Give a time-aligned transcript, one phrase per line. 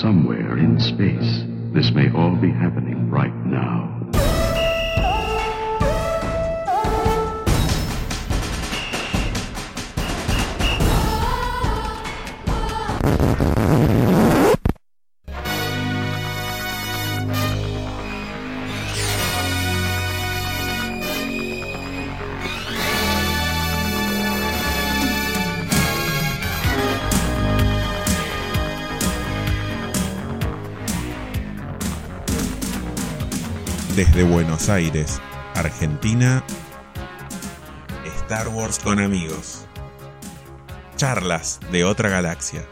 [0.00, 3.86] somewhere in space, this may all be happening right now.
[13.02, 13.59] Desde
[34.60, 35.22] Buenos Aires,
[35.54, 36.44] Argentina,
[38.24, 39.64] Star Wars con amigos.
[40.96, 42.66] Charlas de otra galaxia.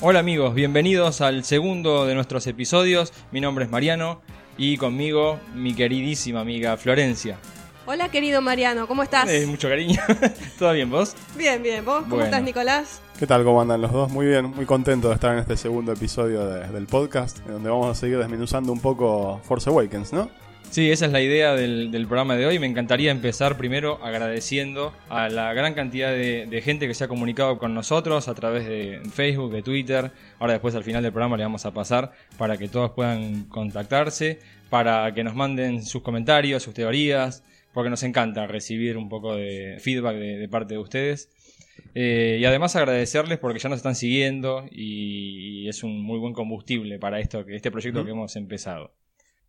[0.00, 3.12] Hola amigos, bienvenidos al segundo de nuestros episodios.
[3.32, 4.22] Mi nombre es Mariano
[4.56, 7.40] y conmigo mi queridísima amiga Florencia.
[7.84, 9.28] Hola querido Mariano, ¿cómo estás?
[9.28, 10.00] Eh, mucho cariño.
[10.58, 11.14] ¿Todo bien vos?
[11.36, 11.84] Bien, bien.
[11.84, 12.24] ¿Vos cómo Bueno.
[12.26, 13.00] estás, Nicolás?
[13.18, 13.42] ¿Qué tal?
[13.42, 14.10] ¿Cómo andan los dos?
[14.10, 17.70] Muy bien, muy contento de estar en este segundo episodio de- del podcast, en donde
[17.70, 20.30] vamos a seguir desmenuzando un poco Force Awakens, ¿no?
[20.70, 22.58] Sí, esa es la idea del, del programa de hoy.
[22.60, 27.08] Me encantaría empezar primero agradeciendo a la gran cantidad de, de gente que se ha
[27.08, 30.12] comunicado con nosotros a través de Facebook, de Twitter.
[30.38, 34.38] Ahora después al final del programa le vamos a pasar para que todos puedan contactarse,
[34.70, 39.76] para que nos manden sus comentarios, sus teorías, porque nos encanta recibir un poco de
[39.80, 41.30] feedback de, de parte de ustedes.
[41.94, 46.32] Eh, y además agradecerles porque ya nos están siguiendo y, y es un muy buen
[46.34, 48.94] combustible para esto, que este proyecto que hemos empezado.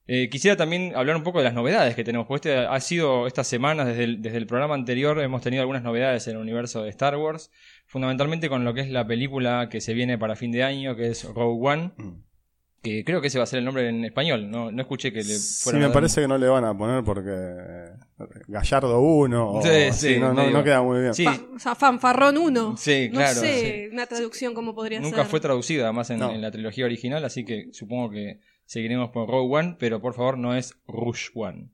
[0.06, 3.26] Eh, quisiera también hablar un poco de las novedades que tenemos, porque este ha sido
[3.26, 6.84] estas semanas, desde el, desde el programa anterior, hemos tenido algunas novedades en el universo
[6.84, 7.52] de Star Wars,
[7.88, 11.08] fundamentalmente con lo que es la película que se viene para fin de año, que
[11.08, 12.33] es Rogue One, Mm.
[12.84, 15.20] Que creo que ese va a ser el nombre en español, no, no escuché que
[15.20, 17.90] le Sí, fueran a me parece que no le van a poner porque eh,
[18.48, 21.14] Gallardo 1 o Sí, así, sí, no, no- no queda muy bien.
[21.14, 22.78] Sí, Fa- o sea, fanfarrón 1.
[22.78, 25.26] Sí, No claro, sé, una traducción cómo podría Nunca ser.
[25.28, 26.32] fue traducida además en, No.
[26.32, 30.38] en la trilogía original, así que supongo que seguiremos por Rogue One, pero por favor
[30.38, 31.70] no es Rush One.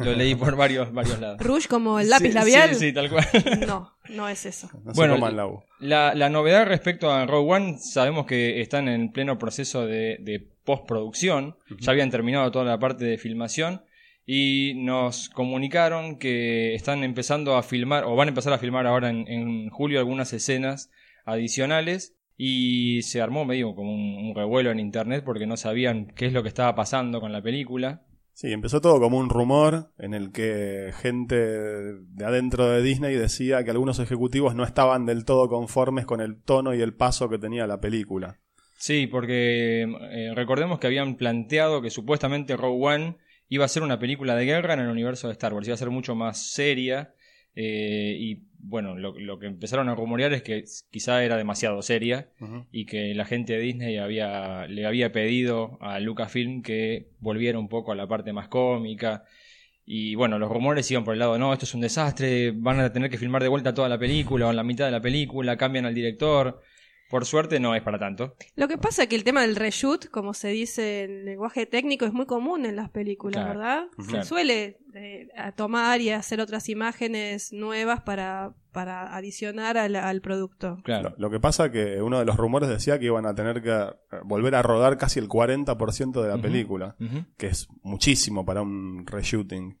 [0.00, 1.40] Lo leí por varios, varios lados.
[1.40, 2.74] Rouge como el lápiz Sí, labial.
[2.74, 3.26] Sí, sí, tal cual.
[3.66, 4.68] No, no es eso.
[4.84, 5.48] No Bueno, la.
[5.78, 10.48] La, la novedad respecto a Rogue One, sabemos que están en pleno proceso de, de
[10.64, 13.82] postproducción, ya habían terminado toda la parte de filmación
[14.24, 19.10] y nos comunicaron que están empezando a filmar, o van a empezar a filmar ahora
[19.10, 20.90] en, en julio algunas escenas
[21.24, 26.26] adicionales y se armó medio como un, un revuelo en internet porque no sabían qué
[26.26, 28.02] es lo que estaba pasando con la película.
[28.34, 33.62] Sí, empezó todo como un rumor en el que gente de adentro de Disney decía
[33.62, 37.38] que algunos ejecutivos no estaban del todo conformes con el tono y el paso que
[37.38, 38.40] tenía la película.
[38.78, 43.16] Sí, porque eh, recordemos que habían planteado que supuestamente Rogue One
[43.48, 45.78] iba a ser una película de guerra en el universo de Star Wars, iba a
[45.78, 47.14] ser mucho más seria
[47.54, 52.28] eh, y bueno, lo, lo que empezaron a rumorear es que quizá era demasiado seria
[52.70, 57.68] y que la gente de Disney había, le había pedido a Lucasfilm que volviera un
[57.68, 59.24] poco a la parte más cómica.
[59.84, 62.92] Y bueno, los rumores iban por el lado, no, esto es un desastre, van a
[62.92, 65.56] tener que filmar de vuelta toda la película o en la mitad de la película,
[65.56, 66.62] cambian al director.
[67.12, 68.34] Por suerte no es para tanto.
[68.56, 72.06] Lo que pasa es que el tema del reshoot, como se dice en lenguaje técnico,
[72.06, 73.84] es muy común en las películas, Claro, ¿verdad?
[73.96, 74.22] claro.
[74.22, 80.78] Se suele eh, tomar y hacer otras imágenes nuevas para, para adicionar al, al producto.
[80.84, 81.10] Claro.
[81.10, 83.70] Lo, lo que pasa que uno de los rumores decía que iban a tener que
[83.70, 83.94] eh,
[84.24, 86.96] volver a rodar casi el 40% de la película,
[87.36, 89.78] que es muchísimo para un reshooting.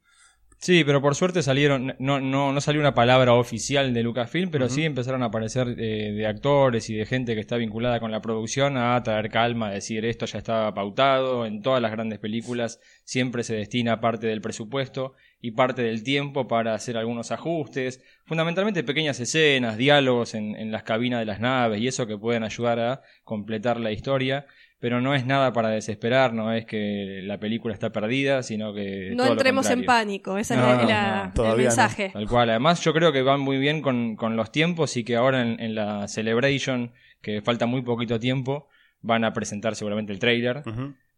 [0.62, 4.68] Sí, pero por suerte salieron, no, no, no salió una palabra oficial de Lucasfilm, pero
[4.68, 8.20] sí empezaron a aparecer eh, de actores y de gente que está vinculada con la
[8.20, 12.78] producción a traer calma, a decir esto ya estaba pautado, en todas las grandes películas
[13.02, 18.84] siempre se destina parte del presupuesto y parte del tiempo para hacer algunos ajustes, fundamentalmente
[18.84, 22.78] pequeñas escenas, diálogos en, en las cabinas de las naves y eso que pueden ayudar
[22.78, 24.46] a completar la historia.
[24.82, 29.10] Pero no es nada para desesperar, no es que la película está perdida, sino que...
[29.12, 31.56] No todo lo entremos en pánico, ese No, es la- no, la- no, el no.
[31.56, 32.10] mensaje.
[32.12, 32.50] Tal cual.
[32.50, 35.60] Además, yo creo que van muy bien con, con los tiempos y que ahora en,
[35.60, 38.66] en la Celebration, que falta muy poquito tiempo,
[39.00, 40.64] van a presentar seguramente el trailer.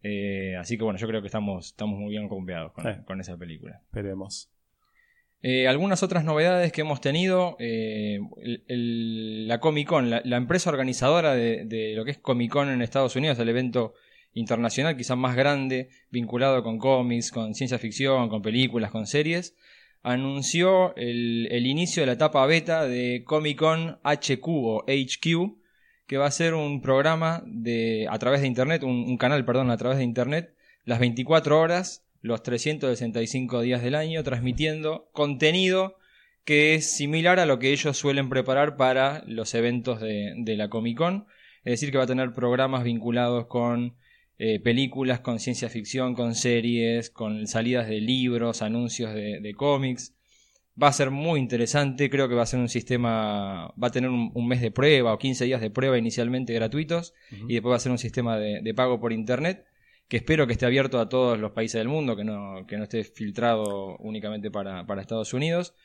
[0.03, 3.35] Eh, así que bueno, yo creo que estamos, estamos muy bien rumbeados con, con esa
[3.35, 3.81] película.
[3.85, 4.51] Esperemos.
[5.41, 8.19] Eh, algunas otras novedades que hemos tenido, eh,
[8.67, 12.69] el- la Comic Con, la, la empresa organizadora de, de lo que es Comic Con
[12.69, 13.93] en Estados Unidos, el evento
[14.33, 19.55] internacional quizás más grande, vinculado con cómics, con ciencia ficción, con películas, con series,
[20.01, 25.57] anunció el, el inicio de la etapa beta de Comic Con HQ o HQ,
[26.07, 29.71] que va a ser un programa de, a través de Internet, un, un canal, perdón,
[29.71, 35.97] a través de Internet, las 24 horas, los 365 días del año, transmitiendo contenido
[36.43, 40.69] que es similar a lo que ellos suelen preparar para los eventos de, de la
[40.69, 41.27] Comic Con.
[41.63, 43.95] Es decir, que va a tener programas vinculados con
[44.39, 50.15] eh, películas, con ciencia ficción, con series, con salidas de libros, anuncios de, de cómics.
[50.81, 54.09] Va a ser muy interesante, creo que va a ser un sistema, va a tener
[54.09, 57.13] un, un mes de prueba o 15 días de prueba inicialmente gratuitos
[57.47, 59.65] y después va a ser un sistema de, de pago por internet
[60.07, 62.83] que espero que esté abierto a todos los países del mundo, que no, que no
[62.83, 65.75] esté filtrado únicamente para, para Estados Unidos.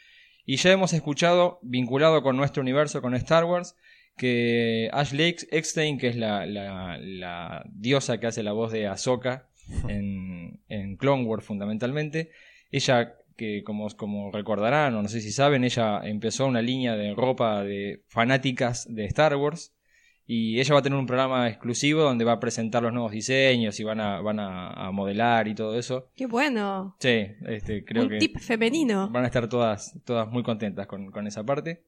[0.44, 3.76] Y ya hemos escuchado, vinculado con nuestro universo, con Star Wars,
[4.16, 9.48] que Ashley Eckstein, que es la, la, la diosa que hace la voz de Ahsoka
[9.88, 12.30] en, en Clone Wars fundamentalmente,
[12.70, 17.14] ella que como, como recordarán o no sé si saben, ella empezó una línea de
[17.14, 19.72] ropa de fanáticas de Star Wars
[20.32, 23.80] y ella va a tener un programa exclusivo donde va a presentar los nuevos diseños
[23.80, 26.08] y van a, van a, a modelar y todo eso.
[26.14, 26.94] Qué bueno.
[27.00, 29.08] Sí, este, creo Un que tip femenino.
[29.10, 31.82] van a estar todas, todas muy contentas con, con esa parte.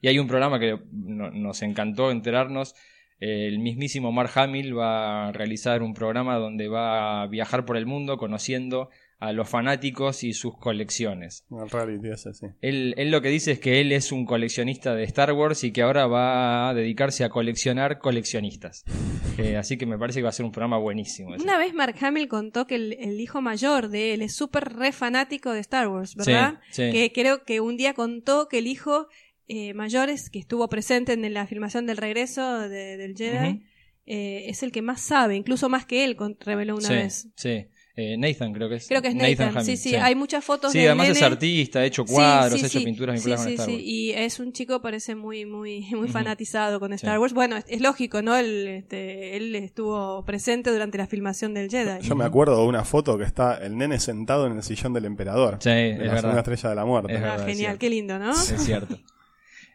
[0.00, 2.74] Y hay un programa que no- nos encantó enterarnos.
[3.18, 7.84] El mismísimo Mark Hamill va a realizar un programa donde va a viajar por el
[7.84, 11.44] mundo conociendo a los fanáticos y sus colecciones.
[11.50, 12.46] El reality ese, sí.
[12.62, 15.72] Él, él lo que dice es que él es un coleccionista de Star Wars y
[15.72, 18.84] que ahora va a dedicarse a coleccionar coleccionistas.
[19.38, 21.34] Eh, así que me parece que va a ser un programa buenísimo.
[21.34, 21.44] ese.
[21.44, 24.92] Una vez Mark Hamill contó que el, el hijo mayor de él es súper re
[24.92, 26.60] fanático de Star Wars, ¿verdad?
[26.70, 26.92] Sí, sí.
[26.92, 29.06] Que creo que un día contó que el hijo
[29.48, 33.62] eh, mayor es, que estuvo presente en la filmación del regreso de- del Jedi
[34.04, 37.28] eh, es el que más sabe, incluso más que él, reveló una sí, vez.
[37.36, 37.66] Sí.
[37.96, 38.86] Eh, Nathan creo que es.
[38.88, 41.80] Creo que es Nathan, Hamill, sí, sí, hay muchas fotos Sí, de además es artista,
[41.80, 42.84] ha hecho cuadros, sí, ha hecho sí.
[42.84, 43.84] pinturas Sí, vinculadas sí, con Star sí, Wars.
[43.86, 47.20] Y es un chico, parece muy, muy, muy fanatizado con Star Sí.
[47.20, 47.32] Wars.
[47.34, 48.36] Bueno, es, es lógico, ¿no?
[48.36, 52.00] Él, este, él estuvo presente durante la filmación del Jedi.
[52.02, 55.04] Yo me acuerdo de una foto que está el nene sentado en el sillón del
[55.04, 55.58] emperador.
[55.60, 56.20] Sí, de es la verdad.
[56.20, 57.12] segunda estrella de la muerte.
[57.14, 58.30] Es Ah, verdad, genial, qué lindo, ¿no?
[58.30, 58.98] Es cierto.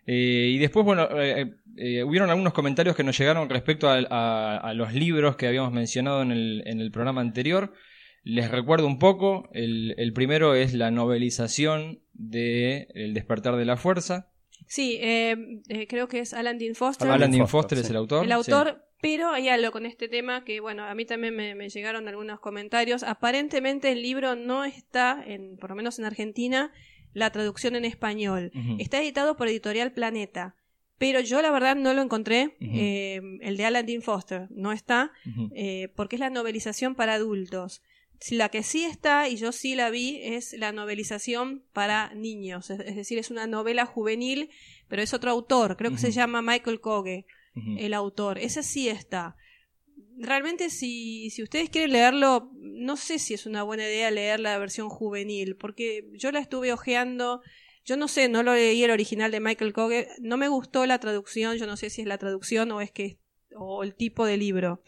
[0.08, 4.58] Eh, y después, bueno, eh, eh, hubieron algunos comentarios que nos llegaron respecto a, a-
[4.58, 7.74] a los libros que habíamos mencionado en el, en el programa anterior.
[8.26, 9.48] Les recuerdo un poco.
[9.54, 14.32] El, el primero es la novelización de El despertar de la fuerza.
[14.68, 15.36] Sí, eh,
[15.70, 17.08] eh, creo que es Alan Dean Foster.
[17.08, 17.92] Alan Dean Foster, Foster es sí.
[17.94, 18.24] el autor.
[18.24, 18.34] el Sí.
[18.52, 22.08] autor, pero hay algo con este tema que, bueno, a mí también me, me llegaron
[22.08, 23.04] algunos comentarios.
[23.04, 26.72] Aparentemente el libro no está, en, por lo menos en Argentina,
[27.14, 28.52] la traducción en español.
[28.80, 30.56] Está editado por Editorial Planeta,
[30.98, 32.58] pero yo la verdad no lo encontré.
[32.60, 35.12] Eh, el de Alan Dean Foster no está,
[35.54, 37.84] eh, porque es la novelización para adultos.
[38.30, 42.70] La que sí está, y yo sí la vi, es la novelización para niños.
[42.70, 44.50] Es, es decir, es una novela juvenil,
[44.88, 45.78] pero es otro autor.
[45.78, 47.26] Creo que se llama Michael Koge
[47.56, 47.76] Ujú.
[47.80, 48.38] el autor.
[48.38, 49.36] Ese sí está.
[50.18, 54.58] Realmente, si, si ustedes quieren leerlo, no sé si es una buena idea leer la
[54.58, 57.42] versión juvenil, porque yo la estuve ojeando.
[57.84, 60.08] Yo no sé, no lo leí el original de Michael Koge.
[60.20, 61.58] No me gustó la traducción.
[61.58, 63.20] Yo no sé si es la traducción o es que
[63.56, 64.82] o el tipo de libro.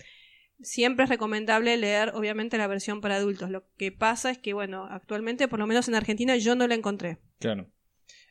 [0.62, 3.50] Siempre es recomendable leer, obviamente, la versión para adultos.
[3.50, 6.76] Lo que pasa es que, bueno, actualmente, por lo menos en Argentina, yo no la
[6.76, 7.20] encontré.
[7.40, 7.68] Claro.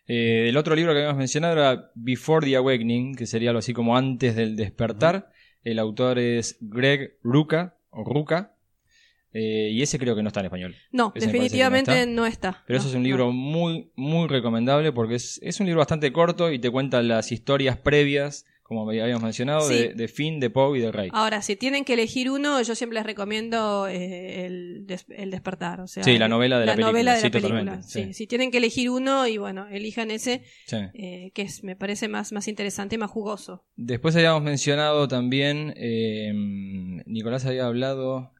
[0.08, 3.72] Eh, el otro libro que habíamos mencionado era Before the Awakening, que sería algo así
[3.72, 5.30] como antes del despertar.
[5.62, 8.56] El autor es Greg Ruca, o Ruca,
[9.32, 10.76] eh, y ese creo que no está en español.
[10.92, 12.06] No, Ese definitivamente está.
[12.06, 12.62] no está.
[12.66, 13.06] Pero No, eso es un no.
[13.08, 17.32] libro muy, muy recomendable porque es, es un libro bastante corto y te cuenta las
[17.32, 19.74] historias previas, como habíamos mencionado, Sí.
[19.74, 21.08] de, de Finn, de Poe y de Rey.
[21.12, 25.80] Ahora, si tienen que elegir uno, yo siempre les recomiendo eh, el, des- el despertar.
[25.80, 27.82] O sea, Sí, la novela de la película, novela de sí, la película.
[27.82, 28.12] Sí, sí.
[28.14, 30.78] Si tienen que elegir uno, y bueno, elijan ese, Sí.
[30.94, 33.64] eh, que es, me parece más, más interesante, más jugoso.
[33.76, 36.32] Después habíamos mencionado también, eh,
[37.06, 38.32] Nicolás había hablado...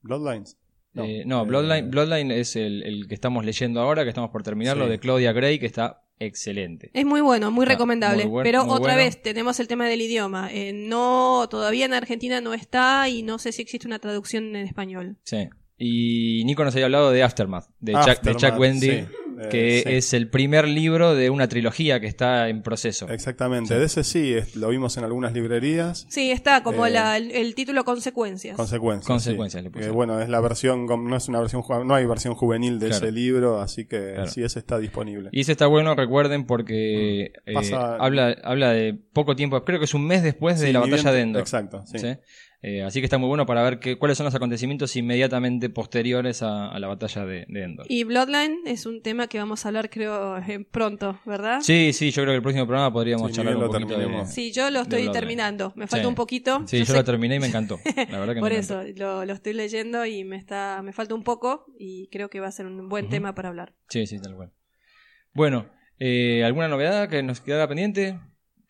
[0.00, 0.56] Bloodlines.
[0.94, 4.42] eh, no, eh, Bloodline, Bloodline es el, el que estamos leyendo ahora, que estamos por
[4.42, 4.90] terminarlo, Sí.
[4.92, 6.90] de Claudia Gray, que está excelente.
[6.94, 8.24] Es muy bueno, muy Ah, recomendable.
[8.24, 8.98] muy buen- pero muy otra bueno.
[8.98, 10.48] vez, tenemos el tema del idioma.
[10.52, 14.66] Eh, no, todavía en Argentina no está y no sé si existe una traducción en
[14.66, 15.16] español.
[15.24, 15.48] Sí.
[15.78, 19.04] Y Nico nos había hablado de Aftermath, de, Chuck, de Aftermath, Chuck Wendy, sí,
[19.40, 19.92] eh, que sí.
[19.94, 23.08] es el primer libro de una trilogía que está en proceso.
[23.08, 23.78] Exactamente.
[23.78, 26.06] De ese sí, es- lo vimos en algunas librerías.
[26.08, 28.56] Sí, está como Eh, la- el, el título Consecuencias.
[28.56, 29.06] Consecuencias.
[29.06, 29.80] Consecuencias sí.
[29.80, 33.04] le bueno, es la versión, no es una versión, no hay versión juvenil de Claro.
[33.06, 34.30] ese libro, así que Claro.
[34.30, 35.28] sí, ese está disponible.
[35.32, 39.84] Y ese está bueno, recuerden, porque eh, Pasa- habla, habla de poco tiempo, creo que
[39.86, 41.42] es un mes después de la batalla bien- de Endor.
[41.42, 41.98] Exacto, sí.
[42.60, 46.42] Eh, así que está muy bueno para ver qué- cuáles son los acontecimientos inmediatamente posteriores
[46.42, 47.86] a, a la batalla de, de Endor.
[47.88, 51.60] Y Bloodline es un tema que vamos a hablar, creo, eh, pronto, ¿verdad?
[51.60, 54.26] Sí, sí, yo creo que el próximo programa podríamos Sí, charlar un poquito de...
[54.26, 55.72] Sí, yo lo estoy terminando.
[55.76, 56.08] Me falta Sí.
[56.08, 56.62] un poquito.
[56.66, 57.78] Sí, yo, sé- lo terminé y me encantó.
[58.10, 61.14] La verdad que Por me eso, lo, lo estoy leyendo y me está me falta
[61.14, 63.74] un poco y creo que va a ser un buen tema para hablar.
[63.88, 64.50] Sí, sí, tal cual.
[65.32, 68.18] Bueno, eh, ¿alguna novedad que nos quedara pendiente?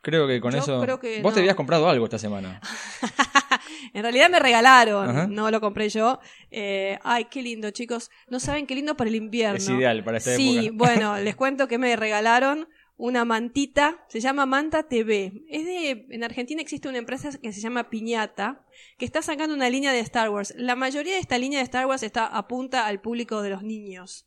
[0.00, 0.80] creo que con Yo eso.
[0.80, 1.42] creo que Vos te no.
[1.44, 2.60] habías comprado algo esta semana.
[3.92, 5.26] En realidad me regalaron, Ajá.
[5.26, 6.20] no lo compré yo.
[6.50, 8.10] Eh, ay, qué lindo, chicos.
[8.28, 9.56] No saben qué lindo para el invierno.
[9.56, 10.72] Es ideal para esta sí, época.
[10.74, 12.68] bueno, les cuento que me regalaron
[12.98, 15.44] una mantita, se llama Manta TV.
[15.48, 18.66] Es de, en Argentina existe una empresa que se llama Piñata,
[18.98, 20.52] que está sacando una línea de Star Wars.
[20.56, 24.26] La mayoría de esta línea de Star Wars está apunta al público de los niños.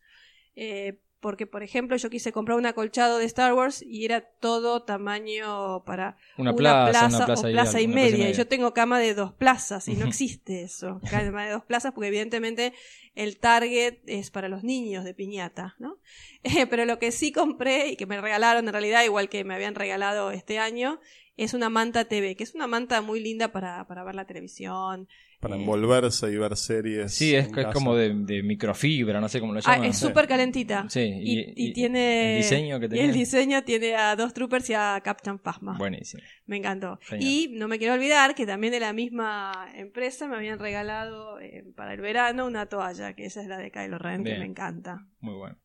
[0.55, 4.81] Eh, porque, por ejemplo, yo quise comprar un acolchado de Star Wars y era todo
[4.83, 8.11] tamaño para Una plaza, una plaza o plaza y una plaza y media.
[8.17, 8.29] media.
[8.31, 10.99] Y yo tengo cama de dos plazas y no existe eso.
[11.09, 12.73] Cama de dos plazas porque evidentemente
[13.13, 15.99] el target es para los niños de piñata, ¿no?
[16.43, 19.53] Eh, pero lo que sí compré y que me regalaron en realidad, igual que me
[19.53, 20.99] habían regalado este año,
[21.37, 25.07] es una manta TV, que es una manta muy linda para, para ver la televisión.
[25.41, 27.13] Para envolverse y ver series.
[27.13, 29.85] Sí, es, es como de, de microfibra, no sé cómo lo Ah, llaman.
[29.89, 30.85] es súper calentita.
[30.87, 32.35] Sí, Y, y- y y- tiene.
[32.37, 33.05] el diseño que y tenía.
[33.05, 35.77] el diseño tiene a dos troopers y a Captain Phasma.
[35.79, 36.21] Buenísimo.
[36.45, 36.99] Me encantó.
[37.01, 37.29] Genial.
[37.29, 41.63] Y no me quiero olvidar que también de la misma empresa me habían regalado eh,
[41.75, 44.35] para el verano una toalla, que esa es la de Kylo Ren, Bien.
[44.35, 45.07] que me encanta.
[45.21, 45.57] Muy bueno.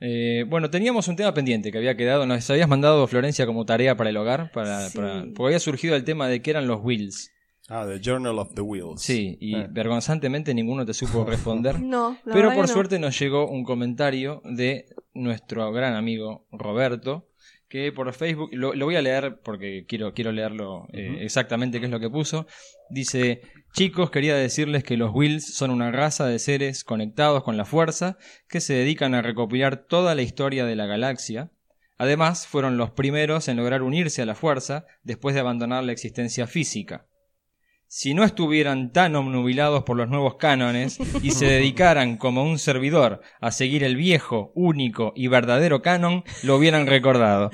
[0.00, 2.26] Eh, bueno, teníamos un tema pendiente que había quedado.
[2.26, 4.50] Nos habías mandado, Florencia, como tarea para el hogar.
[4.52, 4.96] Para, Sí.
[4.98, 7.32] para- porque había surgido el tema de qué eran los wheels.
[7.68, 9.00] Ah, The Journal of the Wheels.
[9.02, 9.66] Sí, y Eh.
[9.70, 11.80] vergonzantemente ninguno te supo responder.
[11.80, 12.68] No, la Pero por no.
[12.68, 17.28] suerte nos llegó un comentario de nuestro gran amigo Roberto,
[17.68, 21.86] que por Facebook, lo, lo voy a leer porque quiero, quiero leerlo eh, exactamente qué
[21.86, 22.46] es lo que puso.
[22.90, 23.40] Dice,
[23.72, 28.18] chicos, quería decirles que los Wills son una raza de seres conectados con la fuerza
[28.48, 31.50] que se dedican a recopilar toda la historia de la galaxia.
[31.96, 36.46] Además, fueron los primeros en lograr unirse a la fuerza después de abandonar la existencia
[36.46, 37.06] física.
[37.86, 43.20] Si no estuvieran tan obnubilados por los nuevos cánones y se dedicaran como un servidor
[43.40, 47.50] a seguir el viejo, único y verdadero canon, lo hubieran recordado.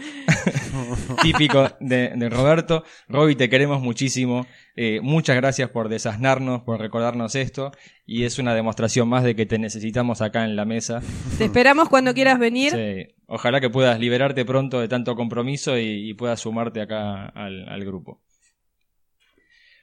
[1.23, 2.85] Típico de, de Roberto.
[3.09, 4.47] Roby, te queremos muchísimo.
[4.77, 7.73] Eh, muchas gracias por desasnarnos, por recordarnos esto.
[8.07, 11.03] Y es una demostración más de que te necesitamos acá en la mesa.
[11.37, 12.73] Te esperamos cuando quieras venir.
[12.73, 13.15] Sí.
[13.27, 17.85] Ojalá que puedas liberarte pronto de tanto compromiso y, y puedas sumarte acá al, al
[17.85, 18.23] grupo.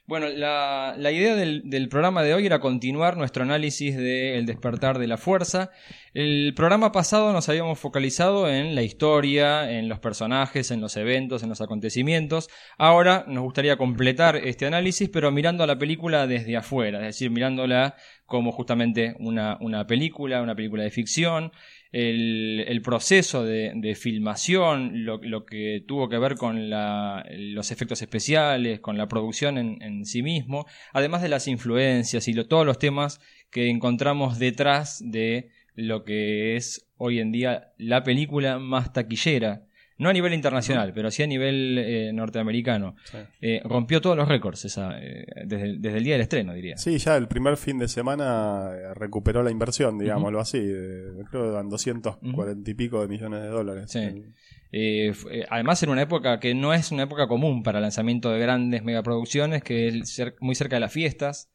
[0.08, 5.18] Bueno, la, idea del, programa de hoy era continuar nuestro análisis del despertar de la
[5.18, 5.70] fuerza.
[6.14, 11.42] El programa pasado nos habíamos focalizado en la historia, en los personajes, en los eventos,
[11.42, 12.48] en los acontecimientos.
[12.78, 17.30] Ahora nos gustaría completar este análisis, pero mirando a la película desde afuera, es decir,
[17.30, 21.52] mirándola como justamente una película, una película de ficción,
[21.92, 28.80] el, proceso de, filmación, lo, lo que tuvo que ver con la- los efectos especiales,
[28.80, 33.68] con la producción en, sí mismo, además de las influencias y todos los temas que
[33.68, 39.67] encontramos detrás de lo que es hoy en día la película más taquillera.
[39.98, 42.94] No a nivel internacional, pero sí a nivel eh, norteamericano.
[43.04, 43.18] Sí.
[43.40, 46.76] Eh, rompió todos los récords esa, eh, desde, el- desde el día del estreno, diría.
[46.76, 50.60] Sí, ya el primer fin de semana eh, recuperó la inversión, digámoslo así.
[50.60, 53.90] de- creo que eran 240 y pico de millones de dólares.
[53.90, 54.22] Sí.
[54.70, 55.12] Eh,
[55.48, 59.62] además en una época que no es una época común para lanzamiento de grandes megaproducciones,
[59.62, 61.50] que es muy cerca de las fiestas,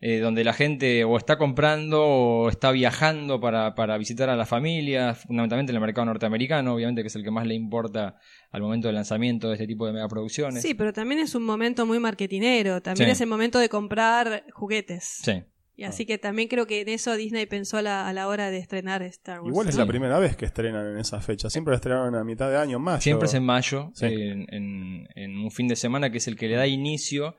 [0.00, 4.46] Eh, donde la gente o está comprando o está viajando para, para visitar a la
[4.46, 8.18] familia, fundamentalmente en el mercado norteamericano, obviamente que es el que más le importa
[8.50, 10.62] al momento del lanzamiento de este tipo de megaproducciones.
[10.62, 12.82] Sí, pero también es un momento muy marketinero.
[12.82, 13.12] También Sí.
[13.12, 15.20] es el momento de comprar juguetes.
[15.22, 15.42] Sí.
[15.76, 18.50] Y así que también creo que en eso Disney pensó a la, a la hora
[18.52, 19.50] de estrenar Star Wars.
[19.50, 19.80] Igual es Sí.
[19.80, 21.50] la primera vez que estrenan en esa fecha.
[21.50, 23.00] Siempre la estrenaron a mitad de año, en mayo.
[23.00, 24.06] Siempre es en mayo, Sí.
[24.06, 27.36] en, en- en un fin de semana que es el que le da inicio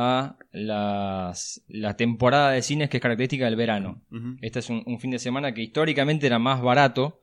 [0.00, 4.02] a las, la temporada de cines que es característica del verano.
[4.42, 7.20] Este es un, un fin de semana que históricamente era más barato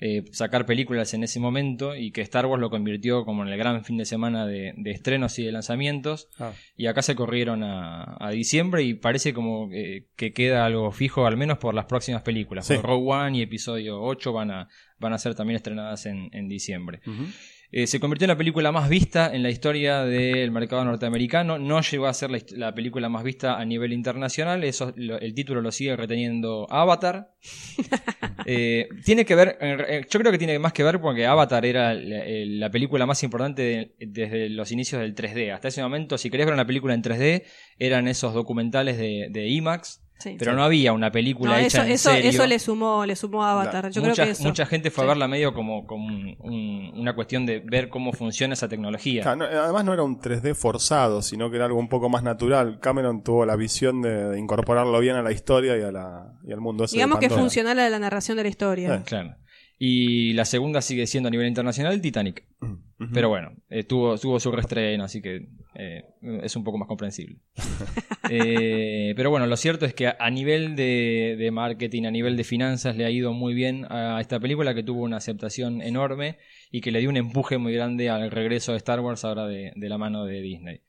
[0.00, 3.58] eh, sacar películas en ese momento y que Star Wars lo convirtió como en el
[3.58, 6.28] gran fin de semana de, de estrenos y de lanzamientos.
[6.38, 10.92] Ah, Y acá se corrieron a, a diciembre y parece como eh, que queda algo
[10.92, 12.66] fijo, al menos por las próximas películas.
[12.66, 12.74] Sí.
[12.74, 14.68] Porque Rogue One y Episodio 8 van a,
[14.98, 17.00] van a ser también estrenadas en, en diciembre.
[17.70, 21.58] Eh, se convirtió en la película más vista en la historia del mercado norteamericano.
[21.58, 24.64] No llegó a ser la, película más vista a nivel internacional.
[24.64, 27.30] Eso, lo- el título lo sigue reteniendo Avatar.
[28.50, 31.92] Eh, tiene que ver, eh, yo creo que tiene más que ver porque Avatar era
[31.92, 35.52] la, eh, la película más importante de- desde los inicios del 3D.
[35.52, 37.44] Hasta ese momento, si querías ver una película en 3D,
[37.78, 40.00] eran esos documentales de, de IMAX.
[40.18, 40.34] Sí.
[40.38, 42.30] Pero no había una película No, hecha eso, en eso, serio.
[42.30, 43.90] eso le sumó, le sumó a Avatar.
[43.90, 44.42] Yo mucha, creo que eso.
[44.42, 45.06] mucha gente fue Sí.
[45.06, 49.22] a verla medio como, como un- un- una cuestión de ver cómo funciona esa tecnología.
[49.22, 52.24] Claro, no, además no era un 3D forzado, sino que era algo un poco más
[52.24, 52.80] natural.
[52.80, 56.52] Cameron tuvo la visión de, de incorporarlo bien a la historia y, a la, y
[56.52, 58.94] al mundo ese de Digamos que funcional a la narración de la historia.
[58.96, 59.02] Eh.
[59.04, 59.36] Claro.
[59.78, 62.44] Y la segunda sigue siendo a nivel internacional Titanic.
[63.14, 66.04] Pero bueno, eh, tuvo, tuvo su reestreno, así que eh,
[66.42, 67.38] es un poco más comprensible.
[68.30, 72.36] Eh, pero bueno, lo cierto es que a, a nivel de, de marketing, a nivel
[72.36, 76.36] de finanzas, le ha ido muy bien a esta película que tuvo una aceptación enorme
[76.70, 79.72] y que le dio un empuje muy grande al regreso de Star Wars ahora de,
[79.74, 80.82] de la mano de Disney.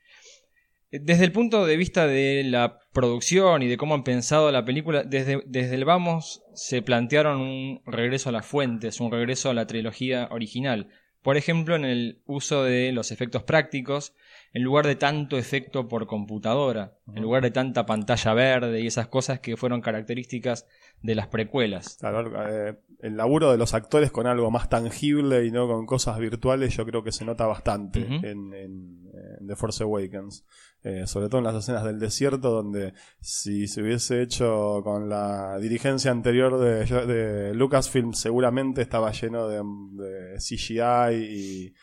[0.91, 5.03] Desde el punto de vista de la producción y de cómo han pensado la película,
[5.03, 9.67] desde, desde el vamos se plantearon un regreso a las fuentes, un regreso a la
[9.67, 10.88] trilogía original.
[11.22, 14.13] Por ejemplo, en el uso de los efectos prácticos,
[14.53, 19.08] en lugar de tanto efecto por computadora, en lugar de tanta pantalla verde y esas
[19.10, 20.65] cosas que fueron características
[21.01, 21.98] de las precuelas.
[22.00, 26.17] Claro, eh, el laburo de los actores con algo más tangible y no con cosas
[26.19, 29.08] virtuales, yo creo que se nota bastante en- en
[29.46, 30.43] The Force Awakens.
[30.81, 35.58] Eh, sobre todo en las escenas del desierto, donde si se hubiese hecho con la
[35.60, 39.62] dirigencia anterior de, de Lucasfilm, seguramente estaba lleno de,
[40.03, 41.74] de CGI y,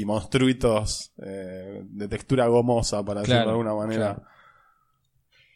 [0.00, 4.14] y monstruitos eh, de textura gomosa, para decirlo de Claro, alguna manera.
[4.16, 4.28] claro.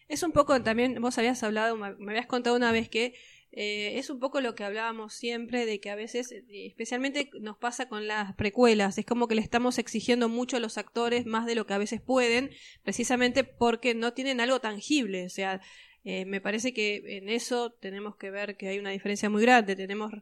[0.09, 3.15] Es un poco también, vos habías hablado, me me habías contado una vez que
[3.59, 7.57] eh, es un poco lo que hablábamos siempre, de que a veces, eh, especialmente nos
[7.57, 11.47] pasa con las precuelas, es como que le estamos exigiendo mucho a los actores más
[11.47, 12.51] de lo que a veces pueden,
[12.83, 15.63] precisamente porque no tienen algo tangible, o sea,
[16.05, 19.75] eh, me parece que en eso tenemos que ver que hay una diferencia muy grande,
[19.75, 20.13] tenemos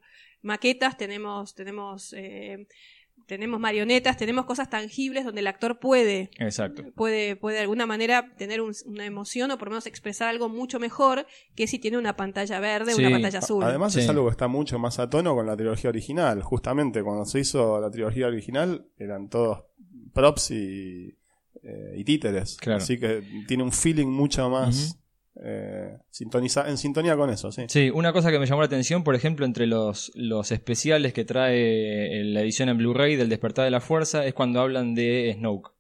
[0.40, 2.68] maquetas, tenemos, tenemos, eh,
[3.26, 6.84] tenemos marionetas, tenemos cosas tangibles donde el actor puede Exacto.
[6.94, 10.48] puede, puede de alguna manera tener un- una emoción o por lo menos expresar algo
[10.48, 13.02] mucho mejor que si tiene una pantalla verde o Sí.
[13.02, 13.64] una pantalla azul.
[13.64, 14.00] Además Sí.
[14.00, 16.42] es algo que está mucho más a tono con la trilogía original.
[16.42, 19.64] Justamente cuando se hizo la trilogía original eran todos
[20.12, 21.16] props y,
[21.62, 22.56] eh, y títeres.
[22.58, 22.78] Claro.
[22.78, 24.98] Así que tiene un feeling mucho más
[25.42, 27.64] eh, sintoniza en sintonía con eso, sí.
[27.68, 31.24] Sí, una cosa que me llamó la atención, por ejemplo, entre los, los especiales que
[31.24, 35.34] trae eh, la edición en Blu-ray del Despertar de la Fuerza, es cuando hablan de
[35.36, 35.72] Snoke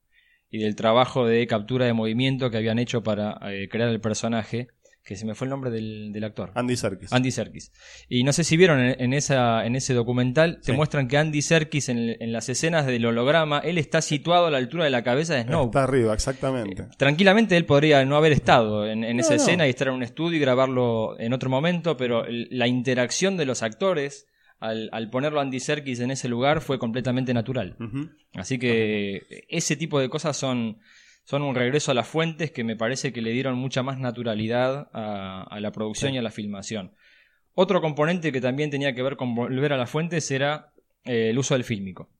[0.50, 4.68] y del trabajo de captura de movimiento que habían hecho para eh, crear el personaje,
[5.04, 6.50] que se me fue el nombre del, del actor.
[6.54, 7.12] Andy Serkis.
[7.12, 7.72] Andy Serkis.
[8.08, 11.42] Y no sé si vieron en, en esa, en ese documental, te muestran que Andy
[11.42, 15.02] Serkis en, en las escenas del holograma, él está situado a la altura de la
[15.04, 15.66] cabeza de Snoke.
[15.66, 16.86] Está arriba, exactamente.
[16.96, 19.42] Tranquilamente él podría no haber estado en, en No, esa no.
[19.42, 23.36] escena y estar en un estudio y grabarlo en otro momento, pero el- la interacción
[23.36, 24.26] de los actores
[24.60, 27.76] al, al ponerlo Andy Serkis en ese lugar fue completamente natural.
[28.32, 30.78] Así que ese tipo de cosas son,
[31.24, 34.88] son un regreso a las fuentes que me parece que le dieron mucha más naturalidad
[34.92, 36.92] a, a la producción y a la filmación.
[37.54, 40.72] Otro componente que también tenía que ver con volver a las fuentes era
[41.04, 42.10] eh, el uso del fílmico.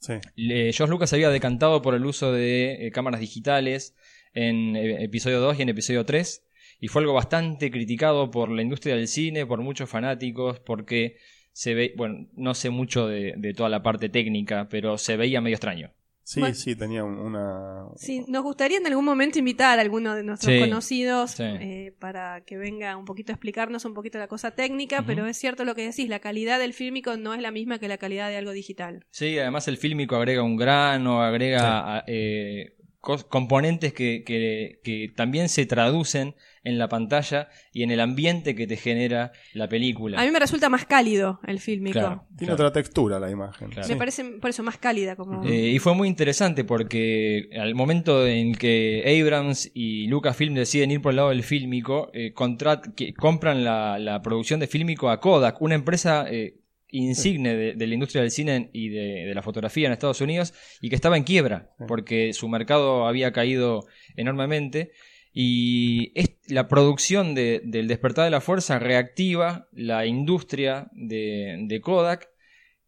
[0.00, 0.14] Sí.
[0.36, 3.96] George Lucas había decantado por el uso de eh, cámaras digitales
[4.32, 6.44] en eh, episodio 2 y en episodio 3
[6.80, 11.16] y fue algo bastante criticado por la industria del cine, por muchos fanáticos, porque
[11.52, 15.40] se ve, bueno, no sé mucho de, de toda la parte técnica, pero se veía
[15.40, 15.92] medio extraño.
[16.30, 16.54] Sí, Bueno.
[16.56, 17.86] sí, tenía un- una...
[17.96, 21.42] Sí, nos gustaría en algún momento invitar a alguno de nuestros Sí, conocidos sí.
[21.42, 25.38] eh, para que venga un poquito a explicarnos un poquito la cosa técnica, pero es
[25.38, 28.28] cierto lo que decís, la calidad del fílmico no es la misma que la calidad
[28.28, 29.06] de algo digital.
[29.10, 35.48] Sí, además el fílmico agrega un grano, agrega a- eh, componentes que, que- que también
[35.48, 36.34] se traducen
[36.64, 40.20] en la pantalla y en el ambiente que te genera la película.
[40.20, 41.98] A mí me resulta más cálido el fílmico.
[41.98, 42.54] Claro, Tiene claro.
[42.68, 43.68] otra textura la imagen.
[43.70, 43.86] Claro.
[43.88, 43.98] Me Sí.
[43.98, 48.54] parece por eso más cálida como Eh, y fue muy interesante porque al momento en
[48.54, 53.64] que Abrams y Lucasfilm deciden ir por el lado del fílmico, eh, contrat- que compran
[53.64, 56.56] la, la producción de fílmico a Kodak, una empresa eh,
[56.90, 60.54] insigne de, de la industria del cine y de, de la fotografía en Estados Unidos
[60.80, 64.92] y que estaba en quiebra porque su mercado había caído enormemente.
[65.32, 72.28] Y es- la producción de- del despertar de la fuerza reactiva la industria de, Kodak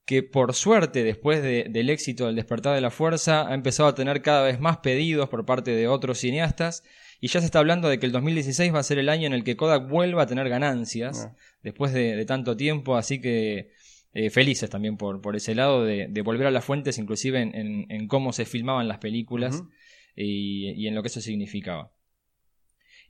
[0.06, 3.94] que por suerte, después de- del éxito del despertar de la fuerza, ha empezado a
[3.94, 6.82] tener cada vez más pedidos por parte de otros cineastas.
[7.20, 9.34] Y ya se está hablando de que el 2016 va a ser el año en
[9.34, 11.36] el que Kodak vuelva a tener ganancias, Ah.
[11.62, 12.96] después de, de tanto tiempo.
[12.96, 13.68] Así que
[14.12, 17.54] eh, felices también por, por ese lado de, de volver a las fuentes, inclusive en,
[17.54, 19.70] en- en cómo se filmaban las películas Ujú.
[20.16, 21.92] y, y en lo que eso significaba.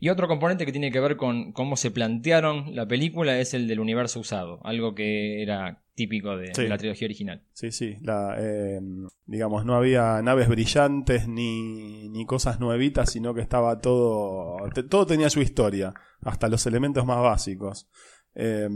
[0.02, 3.68] Y otro componente que tiene que ver con cómo se plantearon la película es el
[3.68, 6.62] del universo usado, algo que era típico de, Sí.
[6.62, 7.42] de la trilogía original.
[7.52, 7.96] Sí, sí.
[8.00, 8.80] La, eh,
[9.26, 14.56] digamos, no había naves brillantes ni, ni cosas nuevitas, sino que estaba todo.
[14.88, 17.86] todo tenía su historia, hasta los elementos más básicos.
[18.34, 18.68] Eh,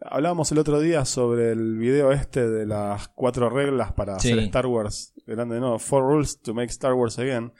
[0.00, 4.30] hablábamos el otro día sobre el video este de las cuatro reglas para Sí.
[4.32, 5.78] hacer Star Wars grande, ¿no?
[5.78, 7.52] Four Rules to Make Star Wars Again.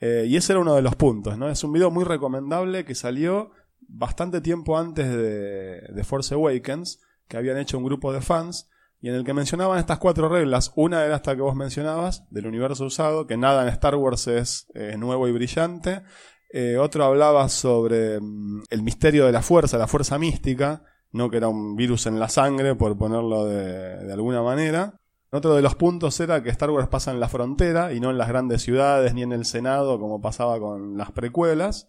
[0.00, 1.48] Eh, y ese era uno de los puntos, ¿no?
[1.50, 7.36] Es un video muy recomendable que salió bastante tiempo antes de, de Force Awakens, que
[7.36, 8.68] habían hecho un grupo de fans
[9.00, 10.72] y en el que mencionaban estas cuatro reglas.
[10.76, 14.66] Una era esta que vos mencionabas, del universo usado, que nada en Star Wars es
[14.74, 16.02] eh, nuevo y brillante.
[16.50, 21.38] Eh, otro hablaba sobre mm, el misterio de la fuerza, la fuerza mística, no que
[21.38, 25.00] era un virus en la sangre, por ponerlo de, de alguna manera.
[25.30, 28.18] Otro de los puntos era que Star Wars pasa en la frontera y no en
[28.18, 31.86] las grandes ciudades ni en el Senado como pasaba con las precuelas.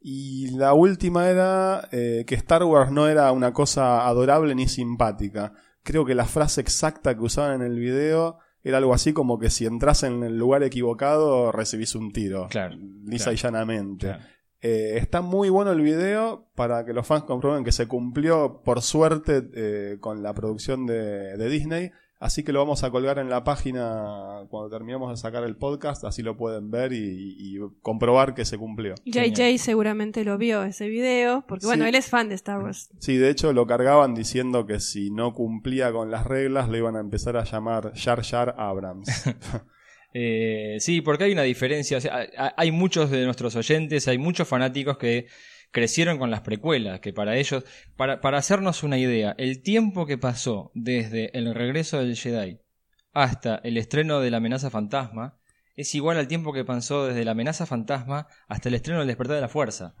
[0.00, 5.52] Y la última era eh, que Star Wars no era una cosa adorable ni simpática.
[5.82, 9.50] Creo que la frase exacta que usaban en el video era algo así como que
[9.50, 12.46] si entras en el lugar equivocado recibís un tiro.
[12.48, 13.34] Claro, Lisa claro.
[13.34, 14.06] y llanamente.
[14.06, 14.24] Claro.
[14.60, 18.82] Eh, está muy bueno el video para que los fans comprueben que se cumplió por
[18.82, 21.90] suerte eh, con la producción de, de Disney.
[22.20, 26.02] Así que lo vamos a colgar en la página cuando terminemos de sacar el podcast,
[26.02, 28.96] así lo pueden ver y, y comprobar que se cumplió.
[29.04, 31.90] JJ seguramente lo vio ese video, porque bueno, Sí.
[31.90, 32.90] él es fan de Star Wars.
[32.98, 36.96] Sí, de hecho lo cargaban diciendo que si no cumplía con las reglas le iban
[36.96, 39.08] a empezar a llamar Jar Jar Abrams.
[40.14, 41.98] Eh, sí, porque hay una diferencia.
[41.98, 45.26] o sea, hay- muchos de nuestros oyentes, hay muchos fanáticos que
[45.70, 47.64] crecieron con las precuelas, que para ellos,
[47.96, 52.58] para, para hacernos una idea, el tiempo que pasó desde el regreso del Jedi
[53.12, 55.37] hasta el estreno de la amenaza fantasma
[55.78, 59.36] es igual al tiempo que pasó desde la amenaza fantasma hasta el estreno del despertar
[59.36, 59.94] de la fuerza.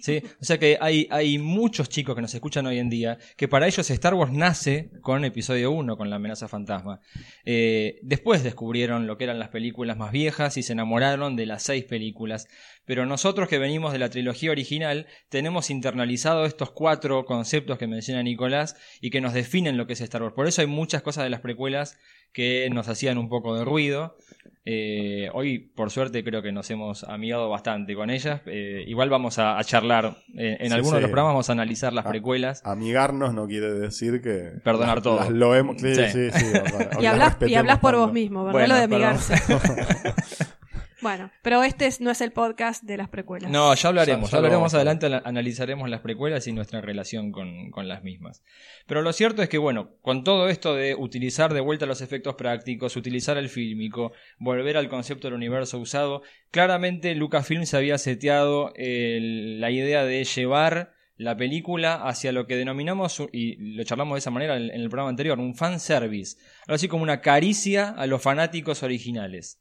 [0.00, 0.20] ¿Sí?
[0.40, 3.68] O sea que hay, hay muchos chicos que nos escuchan hoy en día que para
[3.68, 6.98] ellos Star Wars nace con episodio 1, con la amenaza fantasma.
[7.44, 11.62] Eh, después descubrieron lo que eran las películas más viejas y se enamoraron de las
[11.62, 12.48] seis películas.
[12.84, 18.22] Pero nosotros que venimos de la trilogía original tenemos internalizado estos cuatro conceptos que menciona
[18.22, 20.34] Nicolás y que nos definen lo que es Star Wars.
[20.34, 21.98] Por eso hay muchas cosas de las precuelas
[22.32, 24.16] que nos hacían un poco de ruido.
[24.64, 28.40] Eh, hoy, por suerte, creo que nos hemos amigado bastante con ellas.
[28.46, 30.16] Eh, igual vamos a, a charlar.
[30.36, 31.02] eh, en Sí, algunos de sí.
[31.02, 32.62] los programas vamos a analizar las precuelas.
[32.64, 34.52] Amigarnos no quiere decir que...
[34.64, 35.16] Perdonar las- todo.
[35.16, 35.80] las lo hemos...
[35.80, 36.02] Sí, Sí.
[36.10, 38.52] sí, sí, o- o Y las hablas, por vos mismo, ¿verdad?
[38.52, 39.34] Bueno, Lo de amigarse.
[41.02, 43.50] bueno, pero este es- no es el podcast de las precuelas.
[43.50, 48.02] No, ya hablaremos, Ya- hablaremos adelante, analizaremos las precuelas y nuestra relación con, con las
[48.02, 48.42] mismas.
[48.86, 52.36] Pero lo cierto es que, bueno, con todo esto de utilizar de vuelta los efectos
[52.36, 58.72] prácticos, utilizar el fílmico, volver al concepto del universo usado, claramente Lucasfilm se había seteado
[58.76, 64.18] el- la idea de llevar la película hacia lo que denominamos, y lo charlamos de
[64.20, 66.36] esa manera en el programa anterior, un fanservice.
[66.66, 69.60] Algo así como una caricia a los fanáticos originales.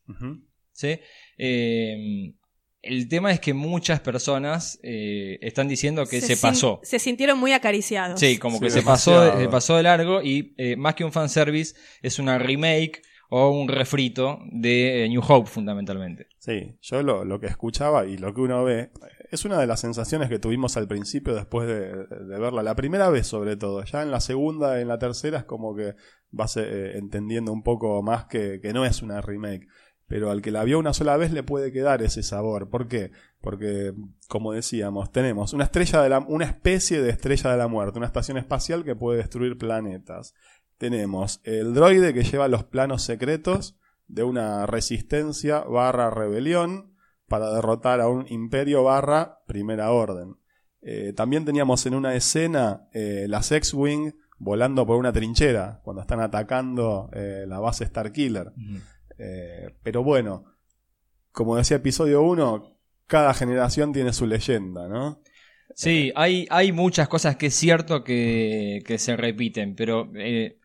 [0.74, 1.00] ¿sí?
[1.44, 2.34] Eh,
[2.82, 6.80] el tema es que muchas personas eh, están diciendo que se, pasó.
[6.84, 8.20] Se sintieron muy acariciados.
[8.20, 11.12] Sí, como Sí, que se pasó, se pasó de largo y eh, más que un
[11.12, 16.28] fanservice es una remake o un refrito de eh, New Hope fundamentalmente.
[16.40, 18.90] Sí, yo lo, lo que escuchaba y lo que uno ve
[19.32, 22.64] es una de las sensaciones que tuvimos al principio después de, de verla.
[22.64, 25.76] La primera vez sobre todo, ya en la segunda y en la tercera es como
[25.76, 25.94] que
[26.32, 29.68] vas eh, entendiendo un poco más que, que no es una remake.
[30.12, 32.70] Pero al que la vio una sola vez le puede quedar ese sabor.
[32.70, 33.14] ¿Por qué?
[33.40, 33.94] Porque,
[34.28, 38.08] como decíamos, tenemos una estrella de la, una especie de estrella de la muerte, una
[38.08, 40.34] estación espacial que puede destruir planetas.
[40.78, 46.94] Tenemos el droide que lleva los planos secretos de una resistencia barra rebelión
[47.30, 50.36] para derrotar a un imperio barra primera orden.
[50.82, 56.20] Eh, también teníamos en una escena eh, las X-Wing volando por una trinchera cuando están
[56.20, 58.52] atacando eh, la base Starkiller.
[59.24, 60.46] Eh, pero bueno,
[61.32, 65.22] como decía episodio 1, cada generación tiene su leyenda, ¿no?
[65.76, 70.58] Sí, hay, hay muchas cosas que es cierto que, que se repiten, pero eh,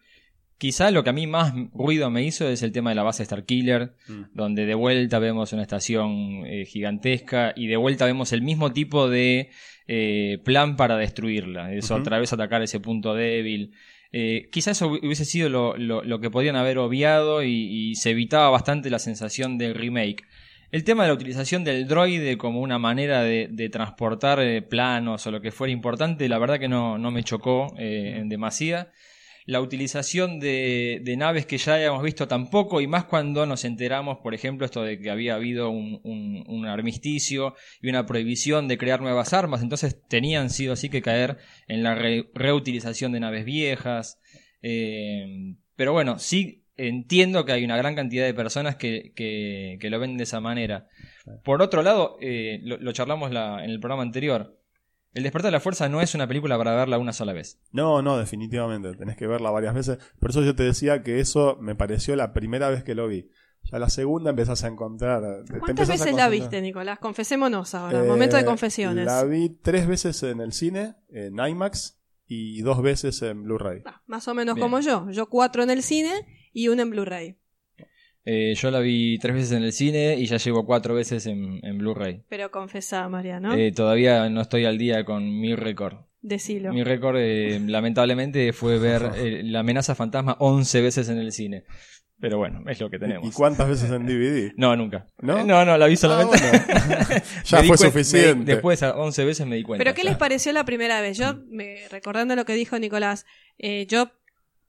[0.59, 3.25] quizá lo que a mí más ruido me hizo es el tema de la base
[3.25, 4.23] Starkiller, Mm.
[4.33, 9.09] donde de vuelta vemos una estación eh, gigantesca y de vuelta vemos el mismo tipo
[9.09, 9.51] de
[9.87, 11.73] eh, plan para destruirla.
[11.73, 12.01] Es Ujú.
[12.01, 13.73] otra vez atacar ese punto débil.
[14.19, 18.49] Eh, quizás eso hubiese sido lo, lo- lo que podían haber obviado y, se evitaba
[18.49, 20.25] bastante la sensación del remake.
[20.73, 25.27] El tema de la utilización del droide como una manera de, de transportar eh, planos
[25.27, 28.91] o lo que fuera importante, la verdad que no, no me chocó eh, en demasía.
[29.47, 34.19] La utilización de, de naves que ya habíamos visto tampoco, y más cuando nos enteramos,
[34.19, 38.77] por ejemplo, esto de que había habido un, un- un armisticio y una prohibición de
[38.77, 43.45] crear nuevas armas, entonces tenían sido así que caer en la re- reutilización de naves
[43.45, 44.19] viejas.
[44.63, 49.91] Eh, pero bueno, sí entiendo que hay una gran cantidad de personas que, que- que
[49.91, 50.89] lo ven de esa manera.
[51.45, 54.59] Por otro lado, eh, lo, lo charlamos la- en el programa anterior.
[55.17, 57.59] El despertar de la fuerza no es una película para verla una sola vez.
[57.73, 58.93] No, no, definitivamente.
[58.97, 59.97] Tenés que verla varias veces.
[60.21, 63.31] Por eso yo te decía que eso me pareció la primera vez que lo vi.
[63.73, 65.23] Ya la segunda empezás a encontrar.
[65.59, 66.99] ¿Cuántas a veces la viste, Nicolás?
[66.99, 69.07] Confesémonos ahora, Eh, momento de confesiones.
[69.07, 71.99] La vi tres veces en el cine, en IMAX.
[72.29, 73.83] y dos veces en Blu-ray.
[73.87, 74.65] Ah, más o menos Bien.
[74.67, 75.09] como yo.
[75.13, 76.13] Yo cuatro en el cine
[76.53, 77.39] y una en Blu-ray.
[78.29, 81.61] Eh, yo la vi tres veces en el cine y ya llevo cuatro veces en,
[81.65, 82.23] en Blu-ray.
[82.29, 83.55] Pero confesá, Mariano.
[83.55, 85.95] Eh, todavía no estoy al día con mi récord.
[86.23, 86.73] Decilo.
[86.73, 91.65] Mi récord, eh, lamentablemente, fue ver eh, La amenaza fantasma 11 veces en el cine.
[92.19, 93.29] Pero bueno, es lo que tenemos.
[93.29, 94.53] ¿Y cuántas veces en DVD?
[94.57, 95.07] No, nunca.
[95.21, 95.39] ¿No?
[95.39, 96.39] Eh, no, no, la vi solamente.
[96.43, 97.25] Ah, bueno.
[97.45, 98.53] ya fue me- suficiente.
[98.55, 99.85] después, a 11 veces me di cuenta.
[99.85, 100.09] Pero ¿qué ya.
[100.11, 101.19] les pareció la primera vez?
[101.19, 103.25] Yo, me, recordando lo que dijo Nicolás,
[103.59, 104.11] eh, yo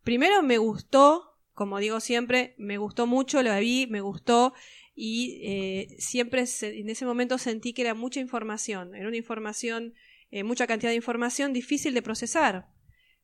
[0.03, 4.53] primero me gustó, como digo siempre, me gustó mucho, la vi, me gustó
[4.93, 9.95] y eh, siempre se- en ese momento sentí que era mucha información, era una información,
[10.29, 12.67] eh, mucha cantidad de información difícil de procesar.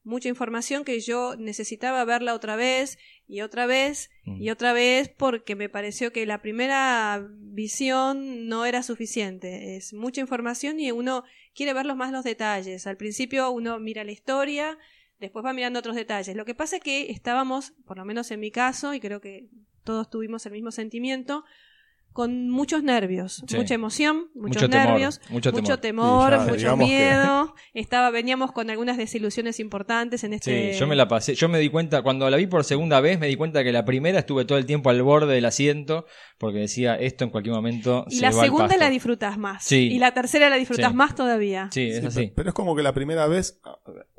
[0.05, 4.41] Mucha información que yo necesitaba verla otra vez y otra vez Mm.
[4.41, 7.25] y otra vez porque me pareció que la primera
[7.63, 9.75] visión no era suficiente.
[9.77, 12.87] Es mucha información y uno quiere ver los más los detalles.
[12.87, 14.77] Al principio uno mira la historia,
[15.23, 16.35] después va mirando otros detalles.
[16.35, 19.49] Lo que pasa es que estábamos, por lo menos en mi caso, y creo que
[19.83, 21.43] todos tuvimos el mismo sentimiento,
[22.13, 23.57] con muchos nervios, Sí.
[23.57, 26.29] mucha emoción, muchos Mucho temor, nervios, mucho mucho temor.
[26.29, 27.55] temor, Sí, ya, mucho que- miedo.
[27.73, 30.73] Estaba, veníamos con algunas desilusiones importantes en este.
[30.73, 31.33] Sí, yo me la pasé.
[31.35, 33.83] Yo me di cuenta, cuando la vi por segunda vez, me di cuenta que la
[33.83, 36.05] primera estuve todo el tiempo al borde del asiento
[36.37, 38.05] porque decía esto en cualquier momento.
[38.09, 38.79] Y se la va al segunda pasto".
[38.79, 39.63] la disfrutas más.
[39.63, 39.89] Sí.
[39.91, 40.95] Y la tercera la disfrutas Sí.
[40.97, 41.69] más todavía.
[41.71, 42.19] Sí, es Sí, así.
[42.27, 43.59] pe- Pero es como que la primera vez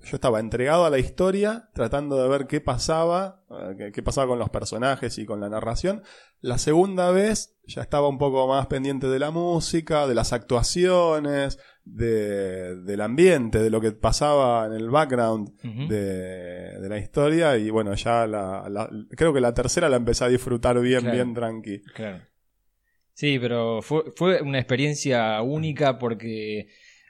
[0.03, 4.27] yo estaba entregado a la historia, tratando de ver qué pasaba, eh, qué, qué pasaba
[4.27, 6.03] con los personajes y con la narración.
[6.41, 11.59] La segunda vez ya estaba un poco más pendiente de la música, de las actuaciones,
[11.85, 15.51] de- del ambiente, de lo que pasaba en el background
[15.89, 17.57] de, de la historia.
[17.57, 21.15] Y bueno, ya la, la- creo que la tercera la empecé a disfrutar bien, Claro.
[21.15, 21.83] bien tranqui.
[21.95, 22.21] Claro.
[23.13, 26.69] Sí, pero fue, fue una experiencia única porque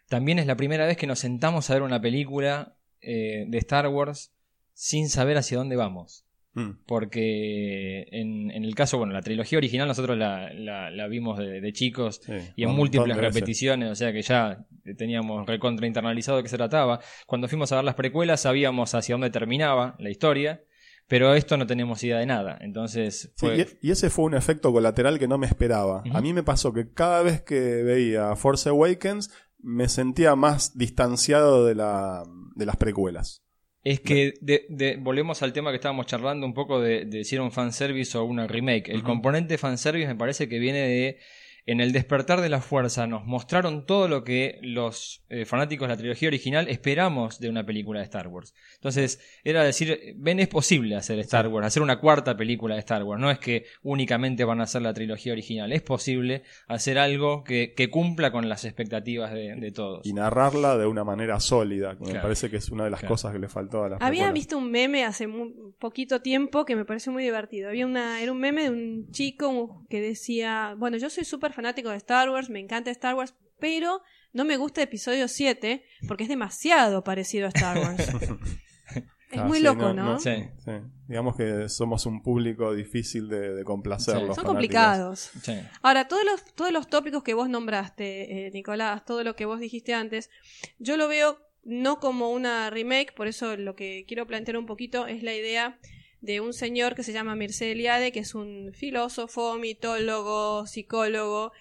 [0.09, 3.89] también es la primera vez que nos sentamos a ver una película eh, de Star
[3.89, 4.33] Wars
[4.75, 6.24] sin saber hacia dónde vamos.
[6.55, 6.71] Mm.
[6.87, 11.61] Porque en, en el caso, bueno, la trilogía original nosotros la, la- la vimos de,
[11.61, 14.65] de chicos Sí, y en múltiples repeticiones, o sea que ya
[14.97, 17.01] teníamos recontra internalizado de qué se trataba.
[17.27, 20.63] Cuando fuimos a ver las precuelas sabíamos hacia dónde terminaba la historia,
[21.09, 22.57] pero esto no teníamos idea de nada.
[22.61, 23.67] Entonces fue...
[23.83, 26.03] y, y ese fue un efecto colateral que no me esperaba.
[26.13, 31.65] A mí me pasó que cada vez que veía Force Awakens me sentía más distanciado
[31.67, 32.23] de, la,
[32.55, 33.44] de las precuelas.
[33.85, 37.35] Es que de- de- volvemos al tema que estábamos charlando un poco de, de si
[37.35, 38.89] era un fanservice o una remake.
[38.91, 39.07] El Ujú.
[39.07, 41.19] componente fanservice me parece que viene de.
[41.67, 45.95] En el despertar de la fuerza nos mostraron todo lo que los eh, fanáticos de
[45.95, 48.55] la trilogía original esperamos de una película de Star Wars.
[48.75, 53.03] Entonces, era decir, ven, es posible hacer Star Wars, hacer una cuarta película de Star
[53.03, 53.19] Wars.
[53.21, 57.73] No es que únicamente van a hacer la trilogía original, es posible hacer algo que,
[57.75, 60.05] que cumpla con las expectativas de, de todos.
[60.07, 63.15] Y narrarla de una manera sólida, que me parece que es una de las Claro.
[63.15, 64.35] cosas que le faltó a las Había precuelas.
[64.35, 67.69] visto un meme hace mu- poquito tiempo que me pareció muy divertido.
[67.71, 71.89] Había una, era un meme de un chico que decía, bueno, yo soy súper fanático
[71.91, 76.29] de Star Wars, me encanta Star Wars, pero no me gusta episodio 7 porque es
[76.29, 78.09] demasiado parecido a Star Wars.
[79.31, 80.05] es Ah, muy sí, loco, no, ¿no?
[80.13, 80.21] no.
[80.21, 80.31] Sí,
[80.65, 80.71] Sí.
[81.09, 84.15] Digamos que somos un público difícil de, de complacer.
[84.19, 84.21] Sí.
[84.27, 84.53] los Son fanáticos.
[84.53, 85.31] complicados.
[85.43, 85.55] sí.
[85.83, 89.59] Ahora, todos los, todos los tópicos que vos nombraste, eh, Nicolás, todo lo que vos
[89.61, 90.31] dijiste antes,
[90.79, 95.07] yo lo veo no como una remake, por eso lo que quiero plantear un poquito
[95.07, 95.79] es la idea
[96.25, 101.53] de un señor que se llama Mircea Eliade, que es un filósofo, mitólogo, psicólogo,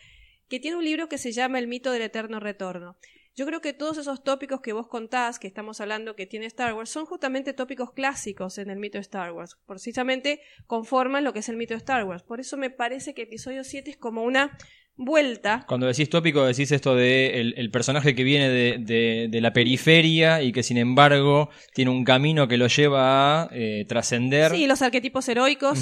[0.48, 2.98] que tiene un libro que se llama El mito del eterno retorno.
[3.36, 6.74] Yo creo que todos esos tópicos que vos contás, que estamos hablando que tiene Star
[6.76, 9.58] Wars, son justamente tópicos clásicos en el mito de Star Wars.
[9.66, 12.24] Precisamente conforman lo que es el mito de Star Wars.
[12.24, 14.58] Por eso me parece que episodio 7 es como una
[14.96, 15.66] vuelta.
[15.68, 19.52] Cuando decís tópico, decís esto de el, el personaje que viene de, de- de la
[19.54, 24.52] periferia y que sin embargo tiene un camino que lo lleva a eh, trascender.
[24.52, 25.80] Sí, los arquetipos heroicos,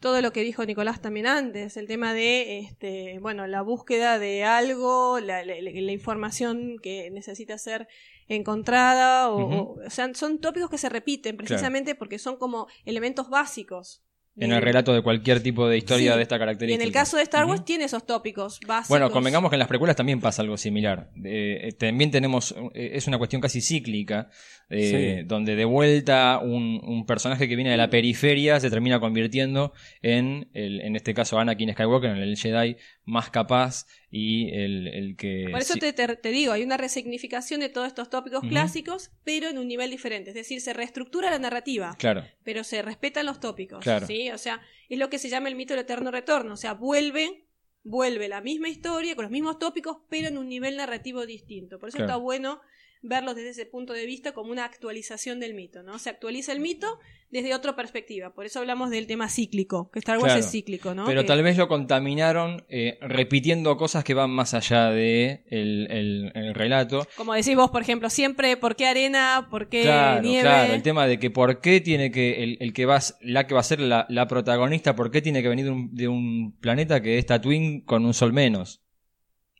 [0.00, 4.44] todo lo que dijo Nicolás también antes, el tema de, este, bueno, la búsqueda de
[4.44, 7.88] algo, la, la- la información que necesita ser
[8.28, 9.54] encontrada, o, Ujú.
[9.80, 14.02] o- o sea, son tópicos que se repiten precisamente porque son como elementos básicos.
[14.38, 16.16] En el relato de cualquier tipo de historia Sí.
[16.18, 16.82] de esta Y característica.
[16.82, 18.88] en el caso de Star Wars tiene esos tópicos básicos.
[18.90, 21.10] Bueno, convengamos que en las precuelas también pasa algo similar.
[21.24, 24.28] Eh, eh, también tenemos, eh, es una cuestión casi cíclica,
[24.68, 25.26] eh, Sí.
[25.26, 29.72] donde de vuelta un, un personaje que viene de la periferia se termina convirtiendo
[30.02, 35.16] en, el, en este caso, Anakin Skywalker, en el Jedi más capaz y el, el
[35.16, 35.48] que...
[35.50, 39.48] Por eso te, te- te digo, hay una resignificación de todos estos tópicos clásicos, pero
[39.48, 40.30] en un nivel diferente.
[40.30, 43.82] Es decir, se reestructura la narrativa, Claro, pero se respetan los tópicos.
[43.82, 44.06] Claro.
[44.06, 44.30] ¿sí?
[44.30, 46.54] O sea, es lo que se llama el mito del eterno retorno.
[46.54, 47.46] O sea, vuelve,
[47.82, 51.78] vuelve la misma historia con los mismos tópicos, pero en un nivel narrativo distinto.
[51.78, 52.12] Por eso Claro.
[52.12, 52.60] está bueno
[53.08, 55.98] verlos desde ese punto de vista como una actualización del mito, ¿no?
[55.98, 56.98] Se actualiza el mito
[57.30, 58.32] desde otra perspectiva.
[58.32, 60.40] Por eso hablamos del tema cíclico, que Star Wars Claro.
[60.40, 61.06] es cíclico, ¿no?
[61.06, 65.88] Pero Que- tal vez lo contaminaron eh, repitiendo cosas que van más allá de el,
[65.90, 67.06] el- el relato.
[67.16, 69.48] Como decís vos, por ejemplo, siempre, ¿por qué arena?
[69.50, 70.42] ¿Por qué Claro, nieve?
[70.42, 73.54] claro, el tema de que por qué tiene que, el, el que va, la que
[73.54, 76.56] va a ser la, la protagonista, por qué tiene que venir de un, de un
[76.60, 78.82] planeta que es Tatooine con un sol menos.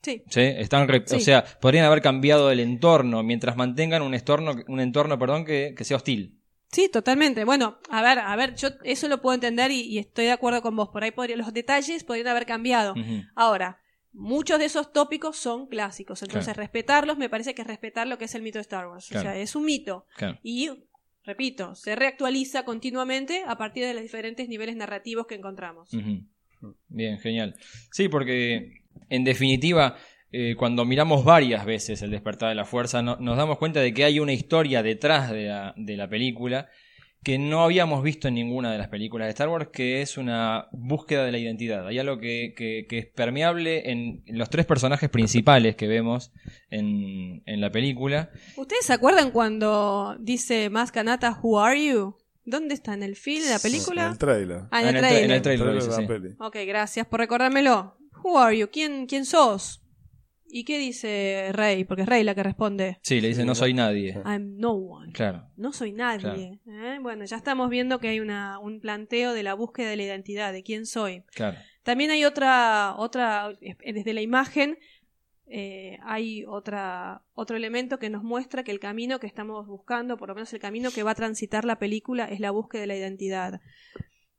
[0.06, 0.22] Sí.
[0.28, 0.40] ¿Sí?
[0.40, 1.16] Están Sí.
[1.16, 5.74] O sea, podrían haber cambiado el entorno mientras mantengan un entorno, un entorno perdón, que,
[5.76, 6.38] que sea hostil.
[6.70, 7.44] Sí, totalmente.
[7.44, 10.62] Bueno, a ver, a ver, yo eso lo puedo entender y, y estoy de acuerdo
[10.62, 10.90] con vos.
[10.90, 12.94] Por ahí podría, los detalles podrían haber cambiado.
[13.34, 13.80] Ahora,
[14.12, 16.60] muchos de esos tópicos son clásicos, entonces Claro.
[16.62, 19.08] respetarlos me parece que es respetar lo que es el mito de Star Wars.
[19.08, 19.28] Claro.
[19.28, 20.06] O sea, es un mito.
[20.16, 20.38] Claro.
[20.44, 20.70] Y,
[21.24, 25.90] repito, se reactualiza continuamente a partir de los diferentes niveles narrativos que encontramos.
[26.88, 27.56] Bien, genial.
[27.92, 29.96] Sí, porque en definitiva,
[30.32, 33.94] eh, cuando miramos varias veces el despertar de la fuerza, no- nos damos cuenta de
[33.94, 36.68] que hay una historia detrás de la, de la película
[37.22, 40.68] que no habíamos visto en ninguna de las películas de Star Wars, que es una
[40.70, 41.84] búsqueda de la identidad.
[41.88, 46.32] Hay algo que, que- que es permeable en los tres personajes principales que vemos
[46.70, 48.30] en, en la película.
[48.56, 52.16] ¿Ustedes se acuerdan cuando dice Más Kanata, Who are you?
[52.44, 52.94] ¿Dónde está?
[52.94, 54.04] ¿En el film, en la película?
[54.06, 54.60] En el trailer.
[54.70, 55.24] Ah, en el En el tra- trailer.
[55.24, 56.06] en el El trailer trailer la sí.
[56.06, 56.28] peli.
[56.38, 57.96] Ok, gracias por recordármelo.
[58.22, 58.68] Who are you?
[58.70, 59.82] ¿Quién, quién sos?
[60.48, 61.84] ¿Y qué dice Rey?
[61.84, 62.98] Porque es Rey la que responde.
[63.02, 64.20] Sí, le dice no soy nadie.
[64.24, 65.12] I'm no one.
[65.12, 65.50] Claro.
[65.56, 66.60] No soy nadie.
[66.66, 66.98] ¿eh?
[67.00, 70.52] Bueno, ya estamos viendo que hay una, un planteo de la búsqueda de la identidad,
[70.52, 71.24] de quién soy.
[71.34, 71.58] Claro.
[71.82, 74.78] También hay otra, otra, eh, desde la imagen,
[75.46, 80.28] eh, hay otra, otro elemento que nos muestra que el camino que estamos buscando, por
[80.28, 82.96] lo menos el camino que va a transitar la película, es la búsqueda de la
[82.96, 83.60] identidad.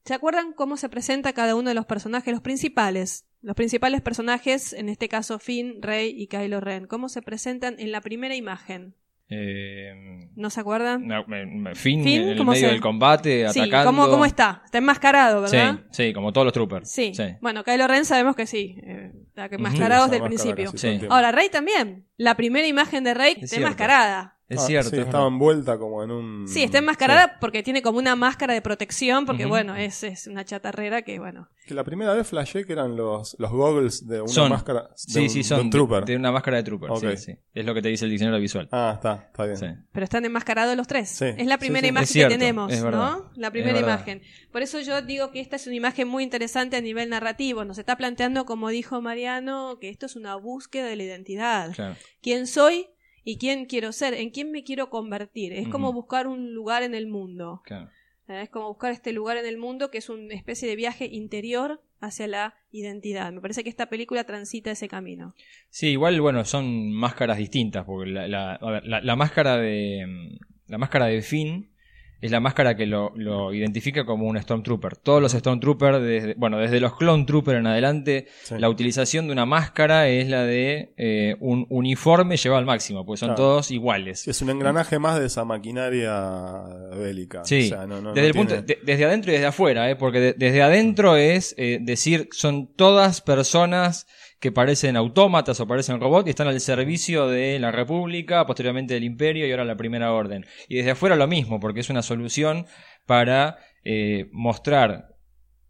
[0.03, 3.27] ¿Se acuerdan cómo se presenta cada uno de los personajes, los principales?
[3.41, 7.91] Los principales personajes, en este caso Finn, Rey y Kylo Ren, ¿cómo se presentan en
[7.91, 8.95] la primera imagen?
[9.29, 9.91] Eh,
[10.35, 11.05] ¿No se acuerdan?
[11.05, 13.85] No, Finn, Finn, en el ¿cómo medio se- del combate, Sí, atacando.
[13.91, 14.61] ¿cómo, ¿cómo está?
[14.63, 15.79] Está enmascarado, ¿verdad?
[15.91, 16.89] Sí, sí, como todos los troopers.
[16.89, 17.11] Sí.
[17.41, 18.77] Bueno, Kylo Ren sabemos que sí.
[18.83, 20.71] Eh, está desde el principio.
[21.11, 22.05] Ahora, Rey también.
[22.15, 23.65] La primera imagen de Rey está cierto.
[23.67, 24.36] enmascarada.
[24.49, 24.89] Es Ah, cierto.
[24.91, 26.47] Sí, es estaba envuelta como en un.
[26.47, 29.49] Sí, está enmascarada porque tiene como una máscara de protección, porque Ujú.
[29.49, 31.49] bueno, es, es una chatarrera que bueno.
[31.65, 34.49] Que la primera vez flashé que eran los, los goggles de una Son.
[34.49, 34.83] máscara.
[34.83, 35.59] De Sí, un, sí, de son.
[35.59, 36.05] un trooper.
[36.05, 36.91] De, de una máscara de trooper.
[36.91, 36.99] Ok.
[37.01, 37.37] Sí, sí.
[37.53, 38.69] Es lo que te dice el diccionario visual.
[38.71, 39.57] Ah, está, está bien.
[39.57, 39.65] Sí.
[39.91, 41.09] Pero están enmascarados los tres.
[41.09, 41.89] Sí, es la sí, primera sí.
[41.89, 42.81] imagen Es cierto, que tenemos.
[42.83, 43.29] ¿no?
[43.35, 44.21] La primera imagen.
[44.53, 47.65] Por eso yo digo que esta es una imagen muy interesante a nivel narrativo.
[47.65, 51.73] Nos está planteando, como dijo Mariano, que esto es una búsqueda de la identidad.
[51.73, 51.95] Claro.
[52.21, 52.87] quién soy
[53.29, 55.51] y quién quiero ser, en quién me quiero convertir.
[55.51, 57.61] Es como buscar un lugar en el mundo.
[57.65, 57.89] claro.
[58.29, 61.05] Eh, Es como buscar este lugar en el mundo que es una especie de viaje
[61.05, 63.31] interior hacia la identidad.
[63.33, 65.33] Me parece que esta película transita ese camino.
[65.69, 67.83] Sí, igual, bueno, son máscaras distintas.
[67.85, 70.05] Porque la, la- máscara de.
[70.07, 71.71] mm, La máscara de Finn
[72.19, 74.95] es la máscara que lo, lo identifica como un Stormtrooper.
[74.97, 78.55] Todos los Stormtroopers, desde, bueno, desde los Clone Trooper en adelante, Sí.
[78.57, 83.19] la utilización de una máscara es la de eh, un uniforme llevado al máximo, porque
[83.19, 83.43] son Claro.
[83.43, 84.27] todos iguales.
[84.27, 86.63] Es un engranaje más de esa maquinaria
[86.95, 87.43] bélica.
[87.45, 89.89] Sí, O sea, no- no- desde no el punto, de- desde adentro y desde afuera,
[89.89, 89.95] ¿eh?
[89.95, 94.07] porque de- desde adentro es eh, decir, son todas personas
[94.39, 99.03] que parecen autómatas o parecen robots y están al servicio de la República, posteriormente del
[99.03, 100.45] Imperio y ahora la Primera Orden.
[100.67, 102.65] Y desde afuera lo mismo, porque es una solución
[103.07, 105.15] para eh, mostrar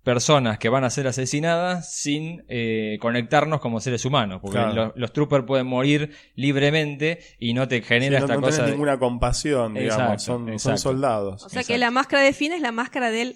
[0.03, 4.73] personas que van a ser asesinadas sin eh, conectarnos como seres humanos, porque Claro.
[4.85, 8.51] los, los troopers pueden morir libremente y no te Sí, genera no, esta no cosa
[8.57, 10.13] tenés de- ninguna compasión, digamos.
[10.23, 11.43] Exacto, son, soldados.
[11.43, 13.35] O sea que la máscara de Finn es la máscara del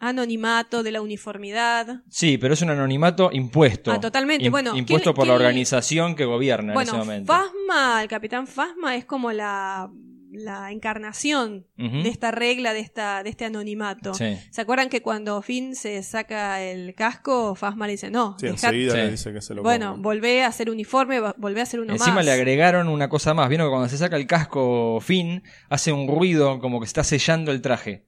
[0.00, 2.02] anonimato, de la uniformidad.
[2.08, 3.92] Sí, pero es un anonimato impuesto.
[3.92, 4.48] Ah, totalmente.
[4.50, 7.32] Bueno, impuesto ¿qué- por la organización que gobierna en ese Bueno, momento.
[7.32, 9.90] Fasma, el capitán Fasma es como la,
[10.32, 14.14] la encarnación de esta regla, de, esta, de este anonimato.
[14.14, 14.36] Sí.
[14.50, 18.92] ¿Se acuerdan que cuando Finn se saca el casco, Fasma le dice, no, Sí, enseguida
[18.92, 18.96] Sí.
[18.98, 20.02] le dice que se lo bueno, ponga.
[20.02, 22.24] volvé a hacer uniforme, volvé a hacer uno Encima más.
[22.24, 23.48] le agregaron una cosa más.
[23.48, 27.50] Vieron que cuando se saca el casco Finn, hace un ruido como que está sellando
[27.52, 28.06] el traje.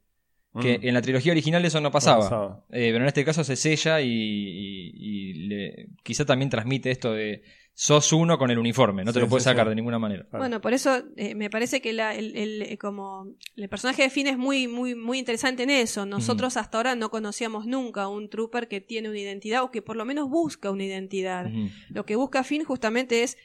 [0.61, 0.87] Que Mm.
[0.89, 2.20] en la trilogía original eso no pasaba.
[2.20, 2.64] pasaba.
[2.70, 7.12] Eh, pero en este caso se sella y, y- y le- quizá también transmite esto
[7.14, 7.43] de
[7.74, 9.03] sos uno con el uniforme.
[9.03, 9.70] No te Sí, lo puedes sí, sacar sí.
[9.70, 10.26] de ninguna manera.
[10.31, 14.11] Bueno, por eso eh, me parece que la- el, el- eh, como el personaje de
[14.11, 16.05] Finn es muy, muy, muy interesante en eso.
[16.05, 19.97] Nosotros hasta ahora no conocíamos nunca un trooper que tiene una identidad o que por
[19.97, 21.51] lo menos busca una identidad.
[21.89, 23.39] Lo que busca Finn justamente es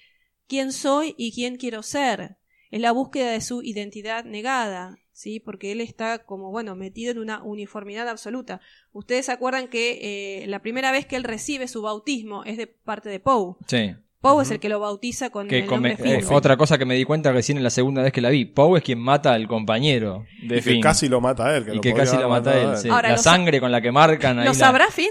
[0.49, 2.35] quién soy y quién quiero ser.
[2.69, 5.39] Es la búsqueda de su identidad negada, ¿sí?
[5.39, 8.61] Porque él está como, bueno, metido en una uniformidad absoluta.
[8.93, 12.67] Ustedes se acuerdan que eh, la primera vez que él recibe su bautismo es de
[12.67, 13.55] parte de Poe.
[13.67, 13.95] Sí.
[14.21, 16.33] Poe es el que lo bautiza con Que el come- nombre eh, Finn.
[16.33, 18.45] otra cosa que me di cuenta recién en la segunda vez que la vi.
[18.45, 21.65] Poe es quien mata al compañero de Y que casi lo mata a él.
[21.65, 22.77] Que y lo que casi lo mata matado él.
[22.77, 22.89] sí.
[22.89, 24.45] Ahora, la ¿lo sa- sangre con la que marcan ahí.
[24.45, 25.09] ¿Lo la- sabrá Finn?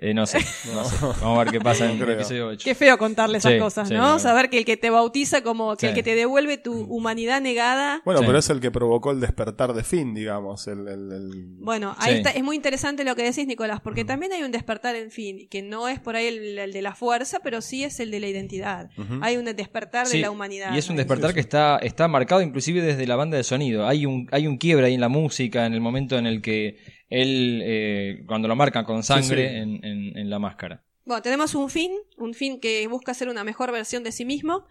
[0.00, 0.38] Eh, no sé,
[0.72, 0.96] no sé.
[1.00, 2.62] Vamos a ver qué pasa en el episodio 8.
[2.64, 4.00] Qué feo contarle esas Sí, cosas, sí, ¿no?
[4.00, 4.18] claro.
[4.20, 5.86] Saber que el que te bautiza como que Sí.
[5.88, 8.00] el que te devuelve tu humanidad negada.
[8.04, 8.26] Bueno, Sí.
[8.26, 10.68] pero es el que provocó el despertar de Finn, digamos.
[10.68, 12.18] El, el- el- Bueno, ahí Sí.
[12.18, 15.48] está, es muy interesante lo que decís, Nicolás, porque también hay un despertar en fin,
[15.50, 18.20] que no es por ahí el, el de la fuerza, pero sí es el de
[18.20, 18.90] la identidad.
[19.20, 20.74] Hay un despertar de la humanidad.
[20.74, 23.88] Y es un despertar que está, está marcado inclusive desde la banda de sonido.
[23.88, 26.76] Hay un, hay un quiebre ahí en la música, en el momento en el que
[27.10, 29.54] él, eh, cuando lo marcan con sangre sí.
[29.56, 30.82] En, en- en la máscara.
[31.04, 34.66] Bueno, tenemos un fin, un fin que busca ser una mejor versión de sí mismo,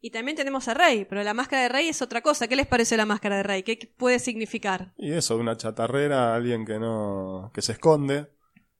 [0.00, 2.48] y también tenemos a Rey, pero la máscara de Rey es otra cosa.
[2.48, 3.62] ¿Qué les parece la máscara de Rey?
[3.62, 4.92] ¿Qué puede significar?
[4.98, 7.52] Y eso, una chatarrera, alguien que no.
[7.54, 8.26] que se esconde.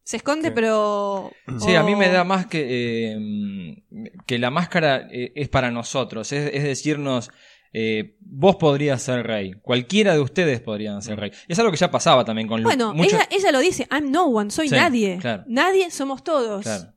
[0.03, 1.31] Se esconde, pero...
[1.61, 2.65] Sí, a mí me da más que,
[3.13, 3.83] eh,
[4.27, 7.31] que la máscara eh, es para nosotros, es, es decirnos,
[7.79, 11.31] eh, vos podrías ser rey, cualquiera de ustedes podrían ser rey.
[11.47, 12.75] Es algo que ya pasaba también con Luke.
[12.75, 15.19] Bueno, ella, ella lo dice, I'm no one, soy Sí, nadie.
[15.21, 15.45] claro.
[15.47, 16.63] Nadie somos todos.
[16.63, 16.95] Claro.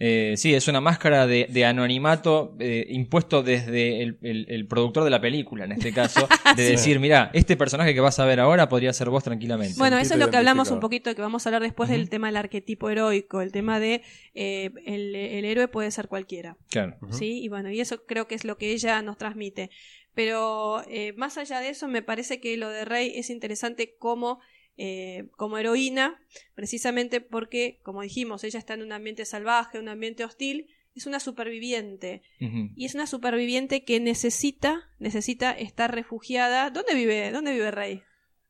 [0.00, 5.02] Eh, sí, es una máscara de, de anonimato eh, impuesto desde el, el- el productor
[5.04, 8.38] de la película, en este caso, de decir, mira, este personaje que vas a ver
[8.38, 9.74] ahora podría ser vos tranquilamente.
[9.78, 12.28] Bueno, eso es lo que hablamos un poquito, que vamos a hablar después del tema
[12.28, 14.02] del arquetipo heroico, el tema de
[14.34, 16.56] eh, el, el héroe puede ser cualquiera.
[16.70, 16.96] Claro.
[17.10, 17.42] ¿sí?
[17.42, 19.70] Y bueno, y eso creo que es lo que ella nos transmite.
[20.14, 24.40] Pero eh, más allá de eso, me parece que lo de Rey es interesante como,
[24.78, 26.18] eh, como heroína,
[26.54, 31.20] precisamente porque, como dijimos, ella está en un ambiente salvaje, un ambiente hostil, es una
[31.20, 32.22] superviviente.
[32.40, 36.70] Y es una superviviente que necesita, necesita estar refugiada.
[36.70, 37.30] ¿Dónde vive?
[37.30, 38.02] ¿Dónde vive Rey?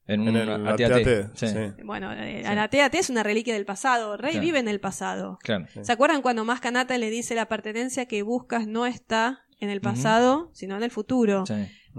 [0.07, 1.83] En, En el AT-AT, AT-AT, sí, sí.
[1.85, 2.55] Bueno, eh, Sí.
[2.55, 4.17] la TAT es una reliquia del pasado.
[4.17, 4.47] Rey Claro.
[4.47, 5.39] vive en el pasado.
[5.43, 5.67] Claro.
[5.83, 9.83] ¿Se acuerdan cuando más Kanata le dice la pertenencia que buscas no está en el
[9.83, 11.45] pasado, sino en el futuro?
[11.45, 11.55] Sí.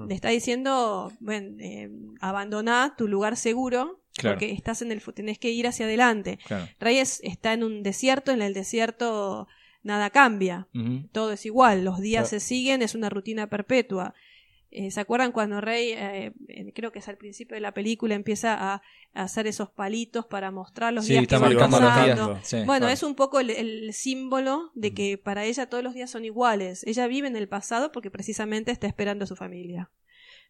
[0.07, 4.35] Le está diciendo, bueno, eh, abandoná tu lugar seguro Claro.
[4.35, 6.39] porque estás en el tenés que ir hacia adelante.
[6.45, 6.67] Claro.
[6.79, 9.47] Reyes está en un desierto, en el desierto
[9.81, 10.67] nada cambia,
[11.13, 12.39] todo es igual, los días Claro.
[12.41, 14.13] se siguen, es una rutina perpetua.
[14.71, 16.31] Eh, ¿Se acuerdan cuando Rey, eh,
[16.75, 18.73] creo que es al principio de la película, empieza a,
[19.15, 22.33] a hacer esos palitos para mostrar los Sí, días está que van pasando?
[22.35, 22.47] días.
[22.47, 22.57] Sí.
[22.67, 26.23] Bueno, es un poco el, el símbolo de que para ella todos los días son
[26.23, 26.83] iguales.
[26.85, 29.89] Ella vive en el pasado porque precisamente está esperando a su familia.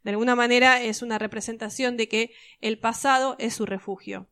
[0.03, 2.31] De alguna manera es una representación de que
[2.61, 4.27] el pasado es su refugio.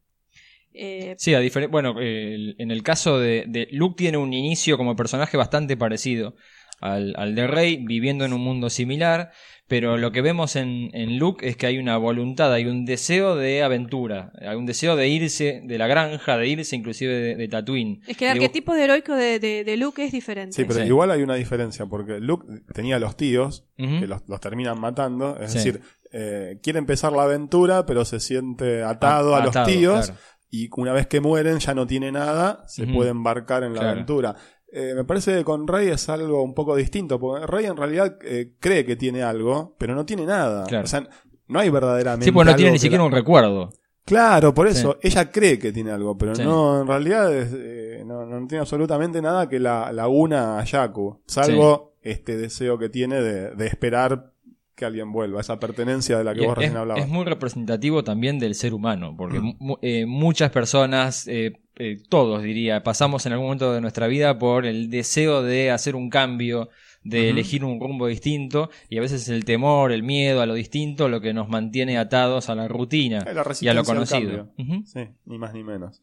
[0.74, 1.40] Eh, Sí, a
[1.70, 6.36] bueno, en el caso de, de Luke tiene un inicio como personaje bastante parecido
[6.80, 9.32] al, al de Rey, viviendo en un mundo similar,
[9.68, 13.36] pero lo que vemos en, en Luke es que hay una voluntad, hay un deseo
[13.36, 17.48] de aventura, hay un deseo de irse de la granja, de irse inclusive de, de
[17.50, 18.02] Tatooine.
[18.08, 20.56] es que el arquetipo de heroico de, de- de Luke es diferente.
[20.56, 20.86] Sí, pero Sí.
[20.88, 25.52] igual hay una diferencia, porque Luke tenía los tíos, que los, los terminan matando, es
[25.52, 25.58] Sí.
[25.58, 25.82] decir,
[26.14, 30.20] eh, quiere empezar la aventura, pero se siente atado a, Atado, los tíos, claro.
[30.50, 33.92] y una vez que mueren ya no tiene nada, se puede embarcar en la Claro.
[33.96, 34.36] aventura.
[34.72, 38.18] Eh, me parece que con Rey es algo un poco distinto, porque Rey en realidad
[38.24, 40.66] eh, cree que tiene algo, pero no tiene nada.
[40.66, 40.84] Claro.
[40.84, 41.08] O sea,
[41.48, 42.26] no hay verdaderamente.
[42.26, 43.70] Sí, pues no tiene ni siquiera la- un recuerdo.
[44.04, 46.42] Claro, por eso, ella cree que tiene algo, pero Sí.
[46.44, 50.64] no, en realidad es, eh, no, no tiene absolutamente nada que la, la una a
[50.64, 54.32] Yaku, salvo este deseo que tiene de, de esperar
[54.76, 57.04] que alguien vuelva, esa pertenencia de la que Y vos es, recién hablabas.
[57.04, 59.56] es muy representativo también del ser humano, porque Mm.
[59.60, 64.40] mu- eh, muchas personas, eh, eh, todos diría, pasamos en algún momento de nuestra vida
[64.40, 66.70] por el deseo de hacer un cambio,
[67.04, 71.08] de elegir un rumbo distinto, y a veces el temor, el miedo a lo distinto,
[71.08, 74.52] lo que nos mantiene atados a la rutina la y a lo conocido.
[74.86, 76.02] Sí, ni más ni menos.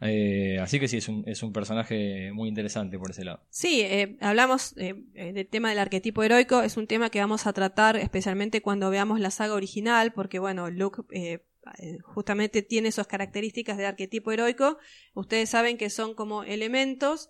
[0.00, 3.40] Eh, así que sí, es un, es un personaje muy interesante por ese lado.
[3.48, 7.52] Sí, eh, hablamos eh, del tema del arquetipo heroico, es un tema que vamos a
[7.52, 11.04] tratar especialmente cuando veamos la saga original, porque bueno, Luke
[12.02, 14.78] justamente tiene esas características de arquetipo heroico.
[15.14, 17.28] Ustedes saben que son como elementos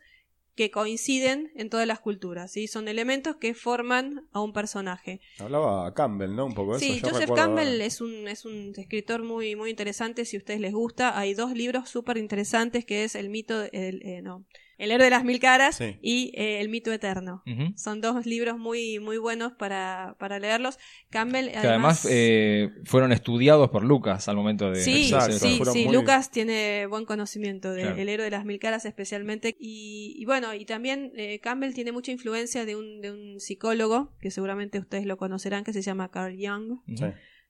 [0.57, 2.68] que coinciden en todas las culturas, ¿sí?
[2.68, 5.20] Son elementos que forman a un personaje.
[5.41, 6.47] Hablaba Campbell, ¿no?
[6.47, 7.07] Un poco de Sí, eso.
[7.07, 10.61] yo Joseph recuerdo- Campbell es un, es un escritor muy, muy interesante, si a ustedes
[10.61, 11.18] les gusta.
[11.18, 14.45] Hay dos libros súper interesantes que es El mito, el, eh, no,
[14.79, 15.99] El héroe de las mil caras Sí.
[16.03, 17.43] y eh, El mito eterno.
[17.77, 20.79] Son dos libros muy, muy buenos para, para leerlos.
[21.11, 22.09] Campbell, Que además además...
[22.11, 24.81] eh, fueron estudiados por Lucas al momento de...
[24.81, 28.01] Sí, Exacto, sí, sí, muy- Lucas tiene buen conocimiento del Claro.
[28.11, 29.55] héroe de las mil caras especialmente.
[29.59, 34.12] Y, y bueno, y también eh, Campbell tiene mucha influencia de un, de un psicólogo,
[34.20, 36.81] que seguramente ustedes lo conocerán, que se llama Carl Jung.
[36.97, 37.05] Sí.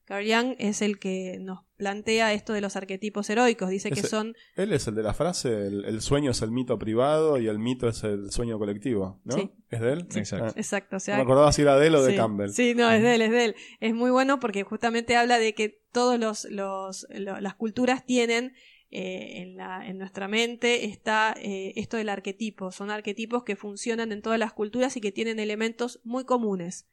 [0.05, 3.71] Carl Jung es el que nos plantea esto de los arquetipos heroicos.
[3.71, 6.79] Dice que son Él es el de la frase, el, el sueño es el mito
[6.79, 9.35] privado y el mito es el sueño colectivo, ¿no?
[9.37, 9.51] Sí.
[9.71, 10.07] ¿Es de él?
[10.15, 10.47] Exacto.
[10.47, 12.51] Ah, Exacto, o no sea, me acordaba si era de él o de sí, Campbell.
[12.51, 13.55] Sí, no, es de él, es de él.
[13.81, 18.53] Es muy bueno porque justamente habla de que todos los, los lo- las culturas tienen
[18.91, 22.71] eh, en, la, en nuestra mente está eh, esto del arquetipo.
[22.73, 26.87] Son arquetipos que funcionan en todas las culturas y que tienen elementos muy comunes.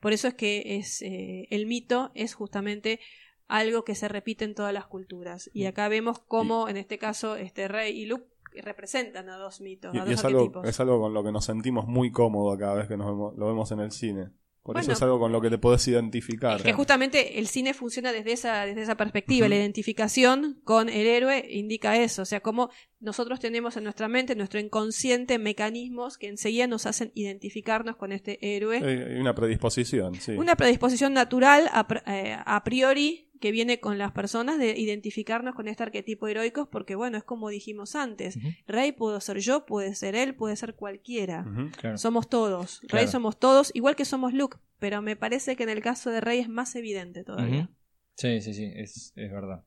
[0.00, 3.00] Por eso es que es eh, el mito es justamente
[3.48, 5.48] algo que se repite en todas las culturas.
[5.54, 5.58] Mm.
[5.58, 8.26] Y acá vemos cómo, en este caso, este rey y Luke
[8.62, 11.30] representan a dos mitos, Y, a y dos es, algo, es algo con lo que
[11.32, 14.28] nos sentimos muy cómodos cada vez que nos vemos- lo vemos en el cine.
[14.62, 16.56] Por eso es algo con lo que te podés identificar.
[16.56, 19.48] Es que justamente el cine funciona desde esa, desde esa perspectiva.
[19.48, 22.22] La identificación con el héroe indica eso.
[22.22, 26.86] O sea, como nosotros tenemos en nuestra mente, en nuestro inconsciente, mecanismos que enseguida nos
[26.86, 28.78] hacen identificarnos con este héroe.
[28.78, 30.32] Hay una predisposición, sí.
[30.32, 35.68] Una predisposición natural a, eh, a priori que viene con las personas de identificarnos con
[35.68, 38.38] este arquetipo heroicos porque bueno, es como dijimos antes.
[38.66, 41.44] Rey puedo ser yo, puede ser él, puede ser cualquiera.
[41.78, 41.98] Claro.
[41.98, 42.80] Somos todos.
[42.80, 43.02] Claro.
[43.02, 46.20] Rey somos todos, igual que somos Luke, pero me parece que en el caso de
[46.20, 47.70] Rey es más evidente todavía.
[48.14, 49.64] Sí, sí, sí, es, es verdad.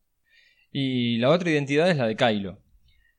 [0.71, 2.59] Y la otra identidad es la de Kylo.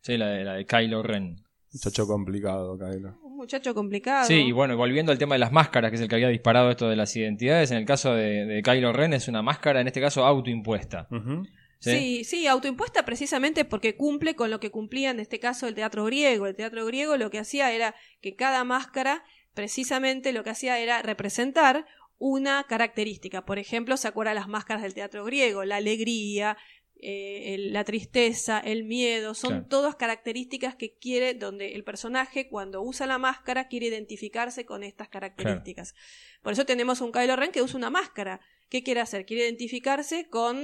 [0.03, 1.36] Sí, la de, la de Kylo Ren.
[1.72, 3.18] Muchacho complicado, Kylo.
[3.22, 4.26] Un muchacho complicado.
[4.26, 6.70] Sí, y bueno, volviendo al tema de las máscaras, que es el que había disparado
[6.70, 9.86] esto de las identidades, en el caso de, de Kylo Ren es una máscara, en
[9.86, 11.09] este caso, autoimpuesta.
[11.78, 11.90] ¿sí?
[11.90, 16.05] Sí, sí, autoimpuesta precisamente porque cumple con lo que cumplía en este caso el teatro
[16.05, 16.46] griego.
[16.46, 19.24] El teatro griego lo que hacía era que cada máscara,
[19.55, 21.86] precisamente lo que hacía era representar
[22.18, 23.46] una característica.
[23.46, 26.57] Por ejemplo, se acuerdan las máscaras del teatro griego, la alegría,
[27.03, 29.66] eh, el- la tristeza, el miedo, son Claro.
[29.68, 35.09] todas características que quiere, donde el personaje cuando usa la máscara quiere identificarse con estas
[35.09, 35.94] características.
[36.42, 38.40] Por eso tenemos un Kylo Ren que usa una máscara.
[38.68, 39.24] ¿Qué quiere hacer?
[39.26, 40.57] Quiere identificarse con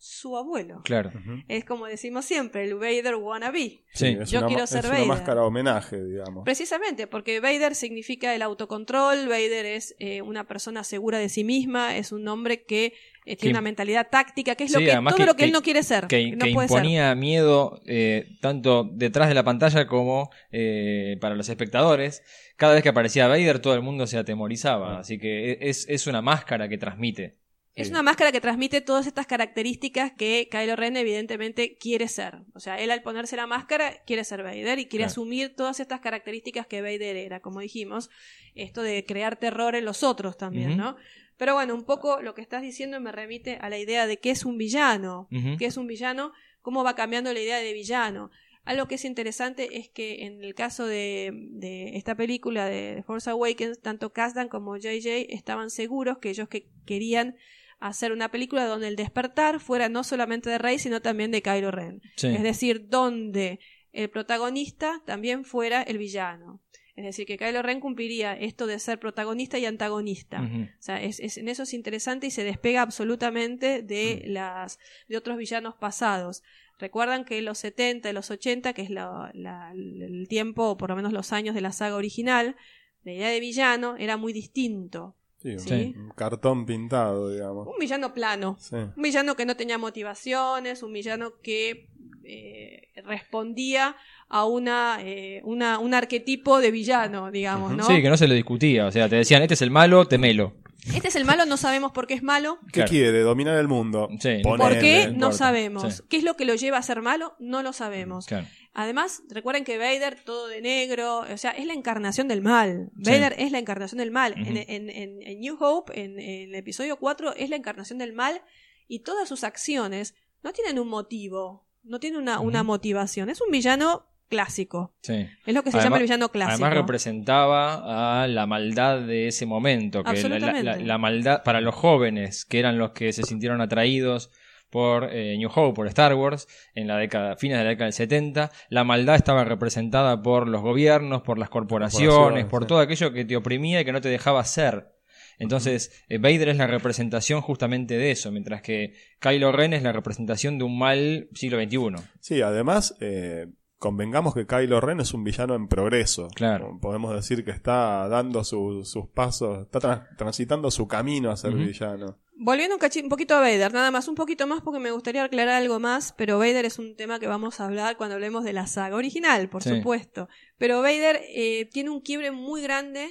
[0.00, 0.80] su abuelo.
[0.84, 1.10] Claro.
[1.48, 3.82] Es como decimos siempre, el Vader wannabe.
[3.92, 4.16] Sí.
[4.26, 5.04] Yo quiero ser es Vader.
[5.04, 6.44] una máscara homenaje, digamos.
[6.44, 11.96] Precisamente, porque Vader significa el autocontrol, Vader es eh, una persona segura de sí misma,
[11.96, 12.92] es un hombre que
[13.26, 15.52] eh, tiene Que- una mentalidad táctica, que es lo que, todo que- lo que, él
[15.52, 16.06] no quiere ser.
[16.06, 16.78] que, no que puede ser.
[16.78, 22.22] imponía miedo eh, tanto detrás de la pantalla como eh, para los espectadores.
[22.56, 26.06] Cada vez que aparecía Vader todo el mundo se atemorizaba, así que e, es, es
[26.06, 27.37] una máscara que transmite.
[27.82, 32.38] Es una máscara que transmite todas estas características que Kylo Ren evidentemente quiere ser.
[32.54, 35.10] O sea, él al ponerse la máscara quiere ser Vader y quiere Claro.
[35.12, 38.10] asumir todas estas características que Vader era, como dijimos,
[38.54, 40.76] esto de crear terror en los otros también.
[40.76, 40.96] ¿no?
[41.36, 44.30] Pero bueno, un poco lo que estás diciendo me remite a la idea de qué
[44.30, 45.28] es un villano.
[45.30, 45.56] Ujú.
[45.58, 46.32] ¿Qué es un villano?
[46.62, 48.30] ¿Cómo va cambiando la idea de villano?
[48.64, 53.30] Algo que es interesante es que en el caso de, de esta película de Force
[53.30, 57.36] Awakens, tanto Kasdan como JJ estaban seguros que ellos que querían
[57.80, 61.70] hacer una película donde el despertar fuera no solamente de Rey, sino también de Kylo
[61.70, 62.02] Ren.
[62.16, 62.26] Sí.
[62.28, 63.60] Es decir, donde
[63.92, 66.60] el protagonista también fuera el villano.
[66.96, 70.40] Es decir, que Kylo Ren cumpliría esto de ser protagonista y antagonista.
[70.42, 75.16] O sea, es, es- en eso es interesante y se despega absolutamente de las de
[75.16, 76.42] otros villanos pasados.
[76.80, 80.76] Recuerdan que en los 70 y los 80, que es la- la- el tiempo, o
[80.76, 82.56] por lo menos los años de la saga original,
[83.04, 85.14] la idea de villano era muy distinto.
[85.42, 85.94] Sí, un, Sí.
[86.16, 87.66] cartón pintado, digamos.
[87.68, 88.56] Un villano plano.
[88.58, 88.74] Sí.
[88.74, 91.88] Un villano que no tenía motivaciones, un villano que
[92.24, 93.96] eh, respondía
[94.28, 97.84] a una, eh, una un arquetipo de villano, digamos, ¿no?
[97.84, 98.86] Sí, que no se lo discutía.
[98.86, 100.54] O sea, te decían, este es el malo, temelo.
[100.94, 102.58] Este es el malo, no sabemos por qué es malo.
[102.66, 102.90] ¿Qué Claro.
[102.90, 103.20] quiere?
[103.20, 104.08] ¿Dominar el mundo?
[104.20, 104.70] Sí, Ponele.
[104.74, 105.12] ¿Por qué?
[105.14, 105.94] no sabemos.
[105.94, 106.02] Sí.
[106.08, 107.34] ¿Qué es lo que lo lleva a ser malo?
[107.38, 108.26] No lo sabemos.
[108.26, 108.46] Claro.
[108.80, 112.90] Además, recuerden que Vader, todo de negro, o sea, es la encarnación del mal.
[113.02, 113.10] Sí.
[113.10, 114.34] Vader es la encarnación del mal.
[114.36, 118.12] En, en- en- en New Hope, en, en el episodio 4, es la encarnación del
[118.12, 118.40] mal
[118.86, 120.14] y todas sus acciones
[120.44, 123.30] no tienen un motivo, no tienen una, motivación.
[123.30, 124.94] Es un villano clásico.
[125.02, 125.26] Sí.
[125.44, 126.64] Es lo que se Además- llama el villano clásico.
[126.64, 132.44] Además representaba a la maldad de ese momento, que la- la maldad para los jóvenes,
[132.44, 134.30] que eran los que se sintieron atraídos
[134.70, 137.92] por eh, New Hope, por Star Wars, en la década, fines de la década del
[137.94, 142.68] 70, la maldad estaba representada por los gobiernos, por las corporaciones, Corporaciones, por sí.
[142.68, 144.92] todo aquello que te oprimía y que no te dejaba ser.
[145.40, 149.92] Entonces, eh, Vader es la representación justamente de eso, mientras que Kylo Ren es la
[149.92, 152.02] representación de un mal siglo XXI.
[152.20, 153.46] Sí, además, eh,
[153.78, 156.26] convengamos que Kylo Ren es un villano en progreso.
[156.34, 156.76] Claro.
[156.82, 161.52] Podemos decir que está dando su- sus pasos, está tra- transitando su camino a ser
[161.52, 162.18] villano.
[162.40, 165.24] Volviendo un, cachi- un poquito a Vader, nada más, un poquito más porque me gustaría
[165.24, 168.52] aclarar algo más, pero Vader es un tema que vamos a hablar cuando hablemos de
[168.52, 169.70] la saga original, por Sí.
[169.70, 170.28] supuesto.
[170.56, 173.08] Pero Vader eh, tiene un quiebre muy grande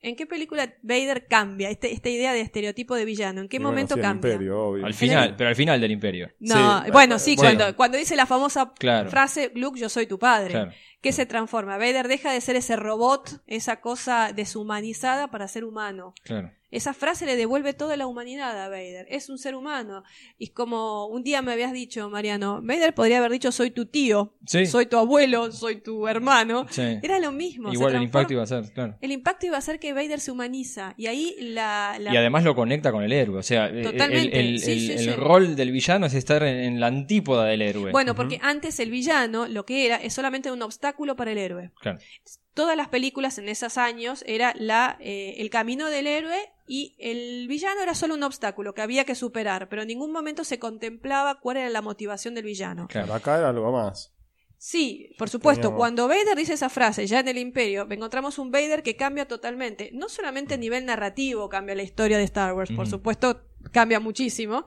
[0.00, 3.40] ¿En qué película Vader cambia este, esta idea de estereotipo de villano?
[3.40, 4.32] ¿En qué bueno, momento sí, cambia?
[4.32, 4.84] Imperio, obvio.
[4.84, 6.30] Al final, pero al final del imperio.
[6.40, 7.58] No, Sí, bueno, eh, sí, bueno.
[7.58, 9.08] cuando, cuando dice la famosa Claro.
[9.08, 10.50] frase, Luke, yo soy tu padre.
[10.50, 10.72] Claro.
[11.04, 11.76] Que se transforma.
[11.76, 16.14] Vader deja de ser ese robot, esa cosa deshumanizada para ser humano.
[16.24, 16.50] Claro.
[16.70, 19.06] Esa frase le devuelve toda la humanidad a Vader.
[19.08, 20.02] Es un ser humano.
[20.38, 24.34] Y como un día me habías dicho, Mariano, Vader podría haber dicho soy tu tío,
[24.44, 24.66] Sí.
[24.66, 26.66] soy tu abuelo, soy tu hermano.
[26.70, 26.98] Sí.
[27.00, 27.72] Era lo mismo.
[27.72, 28.96] Igual el impacto iba a ser, claro.
[29.00, 30.94] El impacto iba a ser que Vader se humaniza.
[30.96, 31.96] Y ahí la...
[32.00, 33.38] la- Y además lo conecta con el héroe.
[33.38, 35.10] O sea, el- Totalmente, el, el- sí, el- sí, el sí.
[35.12, 37.92] rol del villano es estar en, en la antípoda del héroe.
[37.92, 41.70] Bueno, porque antes el villano, lo que era, es solamente un obstáculo para el héroe.
[41.80, 41.98] Claro.
[42.54, 46.38] Todas las películas en esos años era la, eh, el camino del héroe
[46.68, 50.44] y el villano era solo un obstáculo que había que superar, pero en ningún momento
[50.44, 52.86] se contemplaba cuál era la motivación del villano.
[52.88, 53.12] Claro.
[53.12, 54.12] Acá era algo más.
[54.56, 58.50] Sí, por supuesto, Tenía- cuando Vader dice esa frase ya en el Imperio, encontramos un
[58.50, 59.90] Vader que cambia totalmente.
[59.92, 63.42] No solamente a nivel narrativo cambia la historia de Star Wars, por supuesto
[63.72, 64.64] cambia muchísimo.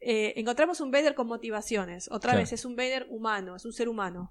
[0.00, 2.08] Eh, encontramos un Vader con motivaciones.
[2.10, 2.38] Otra Claro.
[2.40, 4.30] vez es un Vader humano, es un ser humano.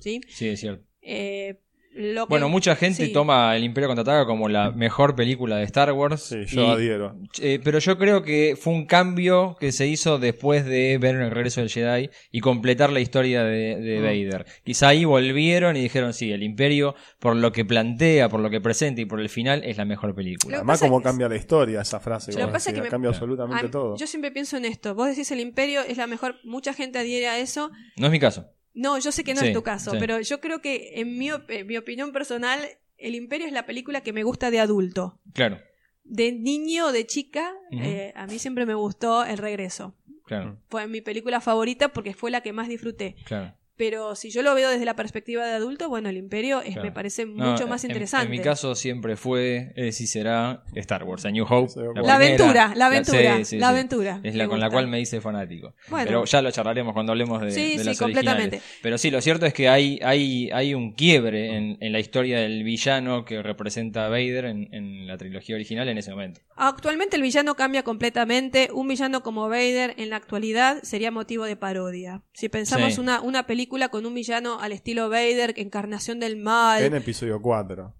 [0.00, 0.20] ¿Sí?
[0.28, 0.84] Sí, es cierto.
[1.02, 1.60] Eh,
[1.98, 3.12] lo que- Bueno, mucha gente sí.
[3.12, 6.20] toma El Imperio Contraataca como la mejor película de Star Wars.
[6.24, 7.16] Sí, yo y- adhiero.
[7.40, 11.30] eh, pero yo creo que fue un cambio que se hizo después de ver el
[11.30, 14.02] regreso del Jedi y completar la historia de, de Mm.
[14.02, 14.46] Vader.
[14.62, 18.60] Quizá ahí volvieron y dijeron, sí, el Imperio, por lo que plantea, por lo que
[18.60, 20.50] presenta y por el final, es la mejor película.
[20.52, 22.32] Lo Además, pasa cómo es que- cambia la historia esa frase.
[22.32, 23.16] Lo que como pasa que me- cambia Claro.
[23.24, 23.96] absolutamente Ah, todo.
[23.96, 24.94] Yo siempre pienso en esto.
[24.94, 27.70] Vos decís el imperio es la mejor, mucha gente adhiere a eso.
[27.96, 28.50] No es mi caso.
[28.76, 29.96] No, yo sé que no Sí, es tu caso, sí.
[29.98, 32.60] pero yo creo que en mi, op- en mi opinión personal,
[32.98, 35.18] el imperio es la película que me gusta de adulto.
[35.32, 35.58] Claro,
[36.04, 39.94] De niño o de chica, eh, a mí siempre me gustó El Regreso.
[40.24, 43.16] claro, Fue mi película favorita porque fue la que más disfruté.
[43.24, 43.54] claro.
[43.76, 46.84] Pero si yo lo veo desde la perspectiva de adulto, bueno, el imperio es, Claro.
[46.84, 48.24] me parece No, mucho más interesante.
[48.26, 51.68] En, mi caso siempre fue, es y será Star Wars, A New Hope.
[51.68, 52.14] Sí, La la primera.
[52.14, 53.72] aventura, la aventura, sí, sí, la sí.
[53.72, 54.20] aventura.
[54.22, 55.74] Es la con la cual me hice fanático.
[55.88, 56.06] Bueno.
[56.06, 58.56] Pero ya lo charlaremos cuando hablemos de, Sí, de sí, las completamente.
[58.56, 58.78] originales.
[58.82, 62.40] Pero sí, lo cierto es que hay, hay, hay un quiebre en, en la historia
[62.40, 66.40] del villano que representa a Vader en, en la trilogía original en ese momento.
[66.56, 68.70] Actualmente el villano cambia completamente.
[68.72, 72.22] Un villano como Vader en la actualidad sería motivo de parodia.
[72.32, 73.00] Si pensamos Sí.
[73.00, 76.82] una, una película con un villano al estilo Vader, encarnación del mal.
[76.82, 77.94] En episodio 4.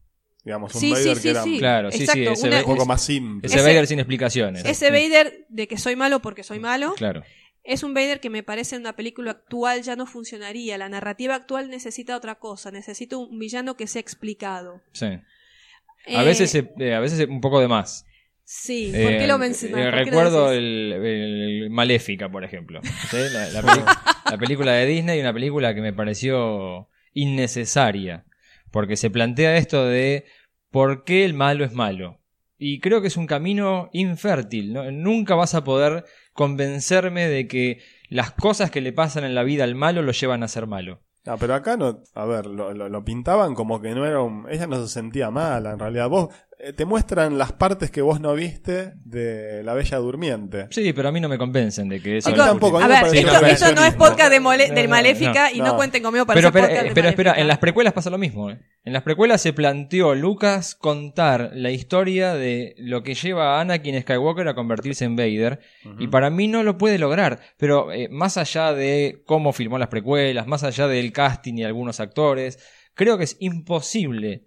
[0.45, 1.59] Digamos, un Sí, Vader sí, que sí, era sí.
[1.59, 3.47] Claro, sí, sí, Exacto, ese una- un poco más simple.
[3.47, 4.64] Ese, Ese- Vader sin explicaciones.
[4.64, 7.25] Ese Vader de que soy malo porque soy malo, Claro.
[7.64, 10.79] es un Vader que me parece en una película actual ya no funcionaría.
[10.79, 14.83] La narrativa actual necesita otra cosa, necesita un villano que sea explicado.
[14.93, 15.07] Sí.
[15.07, 18.05] A Eh, veces, se- eh, a veces un poco de más.
[18.45, 19.81] Sí, ¿por qué Eh, lo mencionas?
[19.81, 20.59] eh, ¿Por qué lo recuerdo decís?
[20.64, 22.81] el, el Maléfica, por ejemplo.
[23.11, 23.17] ¿Sí?
[23.33, 23.61] La, la
[24.31, 28.24] la película de Disney, una película que me pareció innecesaria.
[28.70, 30.24] Porque se plantea esto de
[30.70, 32.20] por qué el malo es malo.
[32.59, 34.72] Y creo que es un camino infértil.
[34.72, 34.91] ¿no?
[34.91, 39.64] Nunca vas a poder convencerme de que las cosas que le pasan en la vida
[39.64, 41.01] al malo lo llevan a ser malo.
[41.27, 44.47] Ah, pero acá no, a ver, lo, lo- lo pintaban como que no era un,
[44.49, 46.09] ella no se sentía mala, en realidad.
[46.09, 46.33] Vos,
[46.73, 50.67] te muestran las partes que vos no viste de La Bella Durmiente.
[50.71, 53.33] Sí, pero a mí no me convencen de que eso tampoco, a A ver, esto,
[53.33, 55.77] no, pero esto no es podcast de mole- No, del no, Maléfica y no, no.
[55.77, 58.19] cuenten conmigo para Pero, pero, podcast eh, de pero espera, en las precuelas pasa lo
[58.19, 58.51] mismo.
[58.51, 58.59] ¿eh?
[58.85, 64.01] En las precuelas se planteó Lucas contar la historia de lo que lleva a Anakin
[64.01, 65.61] Skywalker a convertirse en Vader.
[65.99, 67.41] Y para mí no lo puede lograr.
[67.59, 72.01] Pero eh, más allá de cómo filmó las precuelas, más allá del casting y algunos
[72.01, 72.59] actores,
[72.95, 74.47] creo que es imposible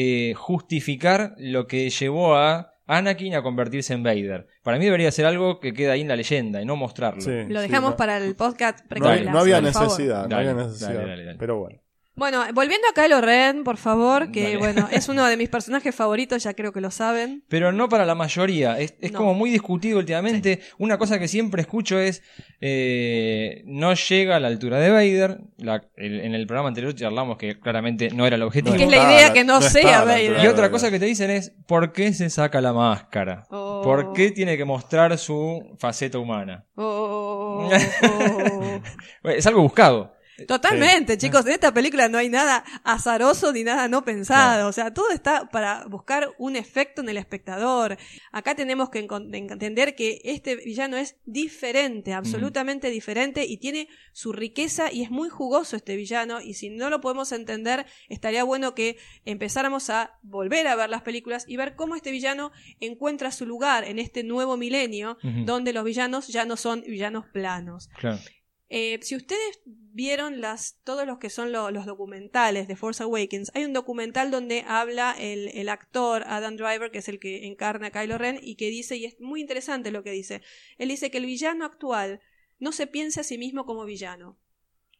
[0.00, 4.46] eh, justificar lo que llevó a Anakin a convertirse en Vader.
[4.62, 7.20] Para mí debería ser algo que queda ahí en la leyenda y no mostrarlo.
[7.20, 10.94] Sí, Lo dejamos para el podcast no, no había necesidad, no Dale, había necesidad.
[10.94, 11.38] dale, dale, dale.
[11.40, 11.80] Pero bueno.
[12.18, 14.56] Bueno, volviendo a Kylo Ren, por favor, que Dale.
[14.58, 17.44] bueno, es uno de mis personajes favoritos, ya creo que lo saben.
[17.48, 18.78] Pero no para la mayoría.
[18.78, 19.18] Es, es No.
[19.18, 20.60] como muy discutido últimamente.
[20.78, 22.22] Una cosa que siempre escucho es
[22.60, 25.38] eh, no llega a la altura de Vader.
[25.58, 28.76] La- el- en el programa anterior charlamos que claramente no era el objetivo.
[28.76, 30.42] que es la idea que no sea Vader.
[30.42, 33.46] Y otra cosa que te dicen es ¿por qué se saca la máscara?
[33.50, 33.82] Oh.
[33.84, 36.64] ¿Por qué tiene que mostrar su faceta humana?
[36.74, 38.80] Oh, oh.
[39.30, 40.14] Es algo buscado.
[40.46, 41.44] Totalmente, chicos.
[41.46, 44.68] En esta película no hay nada azaroso ni nada no pensado.
[44.68, 47.98] O sea, todo está para buscar un efecto en el espectador.
[48.30, 54.92] Acá tenemos que entender que este villano es diferente, absolutamente diferente y tiene su riqueza
[54.92, 56.40] y es muy jugoso este villano.
[56.40, 61.02] Y si no lo podemos entender, estaría bueno que empezáramos a volver a ver las
[61.02, 65.84] películas y ver cómo este villano encuentra su lugar en este nuevo milenio donde los
[65.84, 67.88] villanos ya no son villanos planos.
[67.98, 68.18] Claro.
[68.70, 73.50] Eh, si ustedes vieron las, todos los que son lo- los documentales de Force Awakens,
[73.54, 77.86] hay un documental donde habla el, el actor Adam Driver, que es el que encarna
[77.86, 80.42] a Kylo Ren, y que dice, y es muy interesante lo que dice,
[80.76, 82.20] él dice que el villano actual
[82.58, 84.38] no se piensa a sí mismo como villano.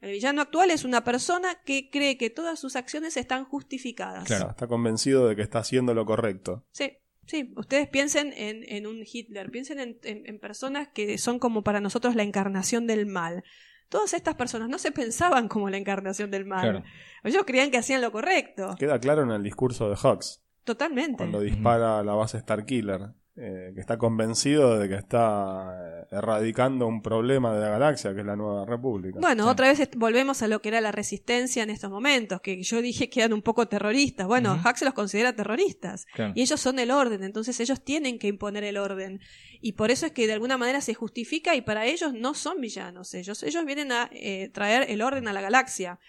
[0.01, 4.25] El villano actual es una persona que cree que todas sus acciones están justificadas.
[4.29, 4.51] Claro.
[4.51, 6.65] Está convencido de que está haciendo lo correcto.
[6.71, 6.93] Sí,
[7.29, 7.53] sí.
[7.57, 11.81] Ustedes piensen en, en un Hitler, piensen en, en- en personas que son como para
[11.81, 13.45] nosotros la encarnación del mal.
[13.89, 16.61] Todas estas personas no se pensaban como la encarnación del mal.
[16.63, 16.83] Claro.
[17.25, 18.75] Ellos creían que hacían lo correcto.
[18.79, 21.17] Queda claro en el discurso de Hux, Totalmente.
[21.19, 23.01] cuando dispara a la base Starkiller,
[23.41, 25.73] eh, que está convencido de que está
[26.03, 29.21] eh, erradicando un problema de la galaxia, que es la Nueva República.
[29.21, 29.51] Bueno, Sí.
[29.51, 33.09] otra vez volvemos a lo que era la resistencia en estos momentos, que yo dije
[33.09, 34.27] que eran un poco terroristas.
[34.27, 34.69] Bueno, Ujú.
[34.69, 36.07] Hux los considera terroristas.
[36.15, 36.33] Claro.
[36.35, 39.21] Y ellos son el orden, entonces ellos tienen que imponer el orden.
[39.61, 42.61] Y por eso es que de alguna manera se justifica y para ellos no son
[42.61, 43.15] villanos.
[43.15, 46.01] Ellos, ellos vienen a eh, traer el orden a la galaxia.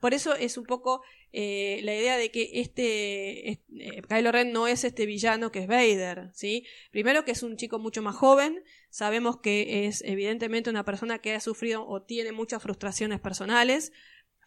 [0.00, 1.02] Por eso es un poco
[1.36, 5.58] eh, la idea de que este, es- eh, Kylo Ren no es este villano que
[5.60, 6.64] es Vader, ¿sí?
[6.92, 11.34] Primero que es un chico mucho más joven, sabemos que es evidentemente una persona que
[11.34, 13.92] ha sufrido o tiene muchas frustraciones personales,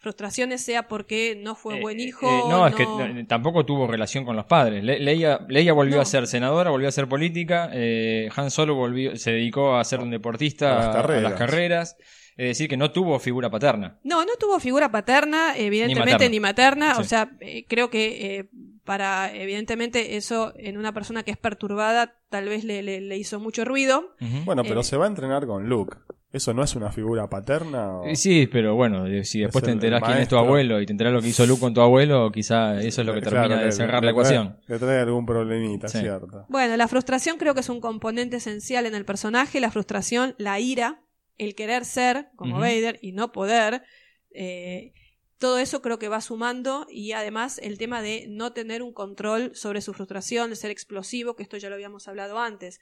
[0.00, 2.86] frustraciones sea porque no fue Eh, buen eh, hijo, eh, no, es que
[3.28, 4.84] tampoco tuvo relación con los padres.
[4.84, 6.02] Le- Leia, Leia volvió No.
[6.02, 7.68] a ser senadora, volvió a ser política.
[7.74, 11.22] eh, Han Solo volvió, se dedicó a ser un deportista A las carreras.
[11.24, 11.96] las carreras.
[12.38, 13.98] Es decir, que no tuvo figura paterna.
[14.04, 16.30] No, no tuvo figura paterna, evidentemente, materna.
[16.30, 16.94] ni materna.
[16.94, 17.00] Sí.
[17.00, 18.48] O sea, eh, creo que eh,
[18.84, 23.38] para, evidentemente, eso en una persona que es perturbada tal vez le, le- le hizo
[23.40, 24.14] mucho ruido.
[24.46, 25.96] Bueno, pero Eh, se va a entrenar con Luke.
[26.30, 28.00] ¿Eso no es una figura paterna?
[28.00, 30.92] o- Sí, pero bueno, si después Es te enterás quién es tu abuelo y te
[30.92, 33.72] enterás lo que hizo Luke con tu abuelo, quizá eso es lo que termina de
[33.72, 34.58] cerrar la ecuación.
[34.68, 35.98] Le trae algún problemita, Sí.
[36.00, 36.44] cierto.
[36.48, 39.58] Bueno, la frustración creo que es un componente esencial en el personaje.
[39.58, 41.00] La frustración, la ira,
[41.38, 42.58] el querer ser como.
[42.58, 43.82] Vader y no poder.
[44.30, 44.92] eh,
[45.38, 49.54] todo eso creo que va sumando y además el tema de no tener un control
[49.54, 52.80] sobre su frustración, de ser explosivo, que esto ya lo habíamos hablado antes.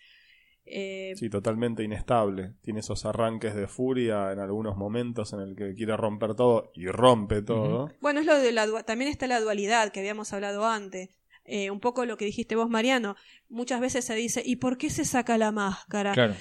[0.65, 2.55] Eh, Sí, totalmente inestable.
[2.63, 6.87] Tiene esos arranques de furia en algunos momentos en el que quiere romper todo y
[6.87, 7.93] rompe todo.
[8.01, 11.11] Bueno, es lo de la, también está la dualidad que habíamos hablado antes.
[11.45, 13.17] Eh, un poco lo que dijiste vos, Mariano.
[13.51, 16.13] Muchas veces se dice, ¿y por qué se saca la máscara?
[16.13, 16.35] Claro.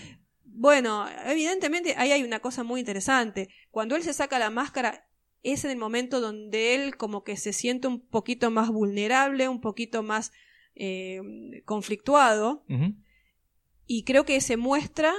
[0.58, 3.49] Bueno, evidentemente ahí hay una cosa muy interesante.
[3.72, 5.06] Cuando él se saca la máscara,
[5.43, 9.60] es en el momento donde él como que se siente un poquito más vulnerable, un
[9.60, 10.32] poquito más
[10.74, 11.20] eh,
[11.66, 12.64] conflictuado,
[13.86, 15.14] y creo que se muestra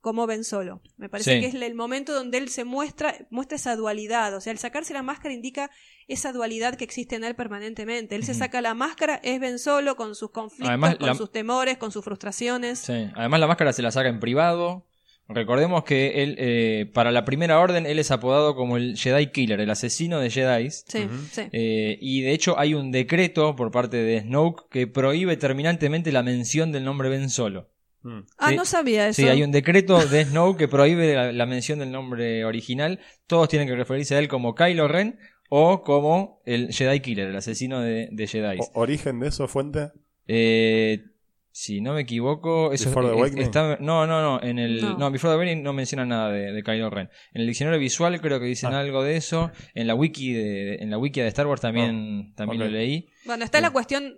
[0.00, 0.80] como Ben Solo.
[0.96, 1.40] Me parece Sí.
[1.40, 4.34] que es el momento donde él se muestra, muestra esa dualidad.
[4.34, 5.70] O sea, el sacarse la máscara indica
[6.06, 8.14] esa dualidad que existe en él permanentemente.
[8.14, 11.30] Él se saca la máscara, es Ben Solo con sus conflictos, Además, con la- sus
[11.32, 12.78] temores, con sus frustraciones.
[12.78, 13.10] Sí.
[13.14, 14.84] Además, la máscara se la saca en privado.
[15.30, 19.60] Recordemos que él, eh, para la primera orden, él es apodado como el Jedi Killer,
[19.60, 20.70] el asesino de Jedi.
[20.70, 21.42] Sí, sí.
[21.52, 26.22] Eh, y de hecho hay un decreto por parte de Snoke que prohíbe terminantemente la
[26.22, 27.68] mención del nombre Ben Solo.
[28.02, 28.20] Mm.
[28.38, 28.56] Ah, sí.
[28.56, 29.20] no sabía eso.
[29.22, 33.00] Sí, hay un decreto de Snoke que prohíbe la, la mención del nombre original.
[33.26, 35.18] Todos tienen que referirse a él como Kylo Ren
[35.50, 38.58] o como el Jedi Killer, el asesino de, de Jedi.
[38.74, 39.90] ¿Origen de eso, fuente?
[40.26, 41.04] Eh,
[41.50, 43.42] si no me equivoco, eso Before the es- Awakening.
[43.42, 44.96] está, no, no, no, en el No.
[44.98, 45.10] no.
[45.10, 47.08] Before the Awakening no menciona nada de, de Kylo Ren.
[47.32, 48.80] En el diccionario visual creo que dicen Ah.
[48.80, 49.50] algo de eso.
[49.74, 52.68] En la wiki de, en la wiki de Star Wars también, también ok.
[52.68, 53.08] lo leí.
[53.24, 53.72] Bueno, está la Sí.
[53.72, 54.14] cuestión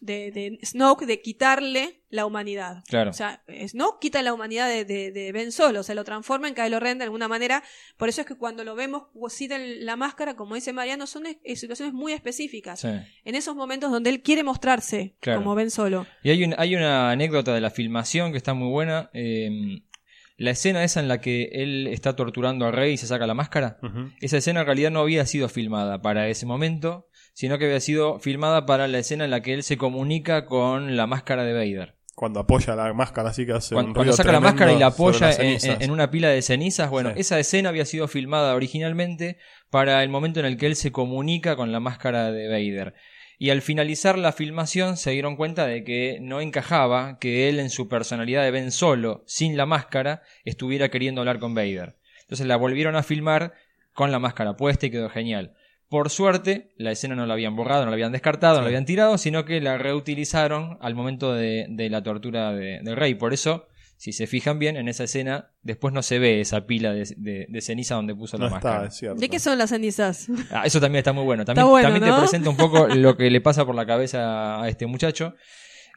[0.00, 2.84] de, de Snoke de quitarle la humanidad.
[2.88, 3.10] Claro.
[3.10, 6.54] O sea, Snoke quita la humanidad de, de, de Ben Solo, se lo transforma en
[6.54, 7.62] Kylo Ren de alguna manera.
[7.96, 11.58] Por eso es que cuando lo vemos cita la máscara, como dice Mariano, son es-
[11.60, 12.80] situaciones muy específicas.
[12.80, 12.88] Sí.
[13.24, 15.40] En esos momentos donde él quiere mostrarse Claro.
[15.40, 16.06] como Ben Solo.
[16.22, 19.10] Y hay, un- hay una anécdota de la filmación que está muy buena.
[19.12, 19.82] eh,
[20.36, 23.34] la escena esa en la que él está torturando a Rey y se saca la
[23.34, 23.78] máscara.
[24.20, 28.18] Esa escena en realidad no había sido filmada para ese momento, sino que había sido
[28.18, 31.94] filmada para la escena en la que él se comunica con la máscara de Vader.
[32.14, 34.86] Cuando apoya la máscara, así que hace Cuando, un cuando saca la máscara y la
[34.86, 35.76] apoya en, cenizas.
[35.76, 37.20] en- en una pila de cenizas, bueno, Sí.
[37.20, 39.36] esa escena había sido filmada originalmente
[39.68, 42.94] para el momento en el que él se comunica con la máscara de Vader.
[43.36, 47.68] Y al finalizar la filmación se dieron cuenta de que no encajaba que él en
[47.68, 51.96] su personalidad de Ben Solo, sin la máscara, estuviera queriendo hablar con Vader.
[52.20, 53.54] Entonces la volvieron a filmar
[53.92, 55.54] con la máscara puesta y quedó genial.
[55.88, 58.84] Por suerte, la escena no la habían borrado, no la habían descartado, no la habían
[58.86, 63.14] tirado, sino que la reutilizaron al momento de, de la tortura de, de Rey.
[63.14, 63.66] Por eso,
[63.96, 67.46] si se fijan bien, en esa escena después no se ve esa pila de, de-
[67.48, 68.88] de ceniza donde puso No la está, máscara.
[68.88, 69.20] es cierto.
[69.20, 70.26] ¿De qué son las cenizas?
[70.50, 71.44] Ah, eso también está muy bueno.
[71.44, 72.16] También, Está bueno, también ¿no?
[72.16, 75.34] te presenta un poco lo que le pasa por la cabeza a este muchacho.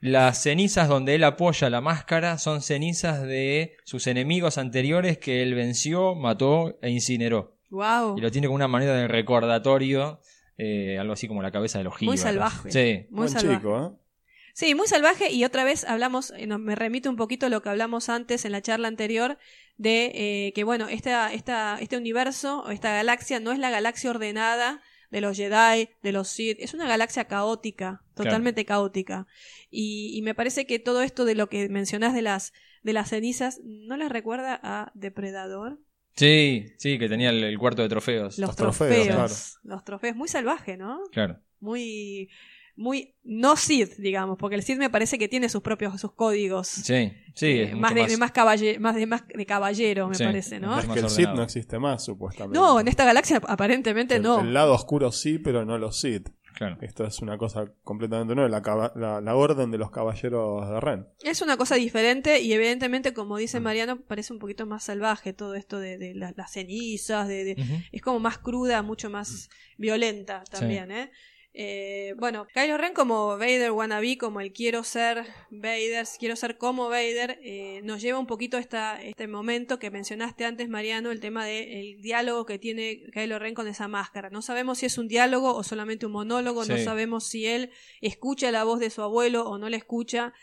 [0.02, 5.56] las cenizas donde él apoya la máscara son cenizas de sus enemigos anteriores que él
[5.56, 7.57] venció, mató e incineró.
[7.70, 8.18] Wow.
[8.18, 10.22] Y lo tiene como una manera de recordatorio,
[10.58, 12.72] eh, algo así como la cabeza de los Muy salvaje.
[12.72, 13.08] Sí.
[13.10, 13.58] Muy Buen salvaje.
[13.58, 14.08] chico, ¿eh?
[14.54, 17.70] Sí, muy salvaje y otra vez hablamos, eh, me remito un poquito a lo que
[17.70, 19.38] hablamos antes en la charla anterior
[19.78, 24.10] de eh, que bueno, esta, esta, este universo o esta galaxia no es la galaxia
[24.10, 29.28] ordenada de los Jedi, de los Sith, es una galaxia caótica, totalmente caótica.
[29.70, 32.52] Y, y me parece que todo esto de lo que mencionás de las,
[32.82, 35.80] de las cenizas, ¿no les recuerda a Depredador?
[36.18, 38.38] Sí, sí, que tenía el, el cuarto de trofeos.
[38.40, 41.00] Los, Los trofeos, trofeos, los trofeos, muy salvaje, ¿no?
[41.12, 41.40] Claro.
[41.60, 42.30] Muy,
[42.76, 46.68] muy, no Sith, digamos, porque el Sith me parece que tiene sus propios, sus códigos.
[46.68, 47.46] Sí, sí.
[47.48, 50.24] Eh, más, de, de más, caballe- más de más de caballero, me Sí.
[50.24, 50.74] parece, ¿no?
[50.78, 51.10] Es que el ordenado.
[51.16, 52.58] Sith no existe más, supuestamente.
[52.60, 54.42] No, en esta galaxia aparentemente el, no.
[54.42, 56.30] el lado oscuro sí, pero no los Sith.
[56.58, 56.78] Claro.
[56.82, 61.08] Esto es una cosa completamente nueva, la, la, la orden de los caballeros de Ren.
[61.22, 65.54] Es una cosa diferente y evidentemente, como dice Mariano, parece un poquito más salvaje todo
[65.54, 67.56] esto de, de la- las cenizas, de,
[67.92, 71.12] es como más cruda, mucho más violenta también, ¿eh?
[71.60, 76.88] Eh, bueno, Kylo Ren como Vader wannabe, como el quiero ser Vader, quiero ser como
[76.88, 81.20] Vader, eh, nos lleva un poquito a esta, este momento que mencionaste antes, Mariano, el
[81.20, 84.30] tema del diálogo que tiene Kylo Ren con esa máscara.
[84.30, 88.52] No sabemos si es un diálogo o solamente un monólogo, no sabemos si él escucha
[88.52, 90.34] la voz de su abuelo o no la escucha,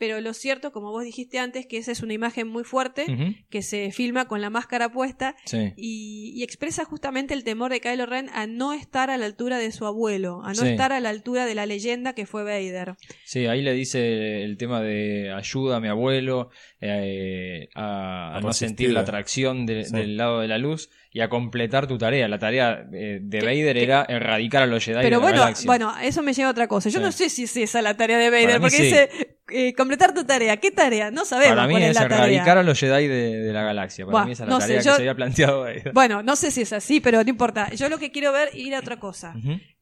[0.00, 3.04] pero lo cierto, como vos dijiste antes, que esa es una imagen muy fuerte
[3.50, 5.74] que se filma con la máscara puesta Sí.
[5.76, 9.58] y, y expresa justamente el temor de Kylo Ren a no estar a la altura
[9.58, 10.68] de su abuelo, a no Sí.
[10.68, 12.94] estar a la altura de la leyenda que fue Vader.
[13.24, 16.48] Sí, ahí le dice el tema de ayuda a mi abuelo
[16.80, 18.68] eh, a, a A no resistir.
[18.68, 19.94] sentir la atracción de- Sí.
[19.94, 22.28] del lado de la luz y a completar tu tarea.
[22.28, 25.38] La tarea eh, de Vader que- era erradicar a los Jedi de Pero la bueno,
[25.40, 25.66] galaxia.
[25.66, 26.88] bueno, eso me lleva a otra cosa.
[26.88, 27.04] Yo Sí.
[27.04, 28.82] no sé si es esa la tarea de Vader, porque sí.
[28.84, 29.10] dice
[29.52, 30.56] eh, completar tu tarea.
[30.58, 31.10] ¿Qué tarea?
[31.10, 32.60] No sabemos Para mí cuál es es la erradicar tarea.
[32.60, 34.06] a los Jedi de, de la galaxia.
[34.06, 35.92] Para Buah, mí esa es la no sé, tarea yo- que se había planteado Vader.
[35.92, 37.70] Bueno, no sé si es así, pero no importa.
[37.74, 39.34] Yo lo que quiero ver ir a otra cosa.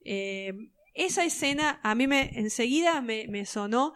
[0.05, 0.55] Eh,
[0.95, 3.93] esa escena a mí me enseguida me, me sonó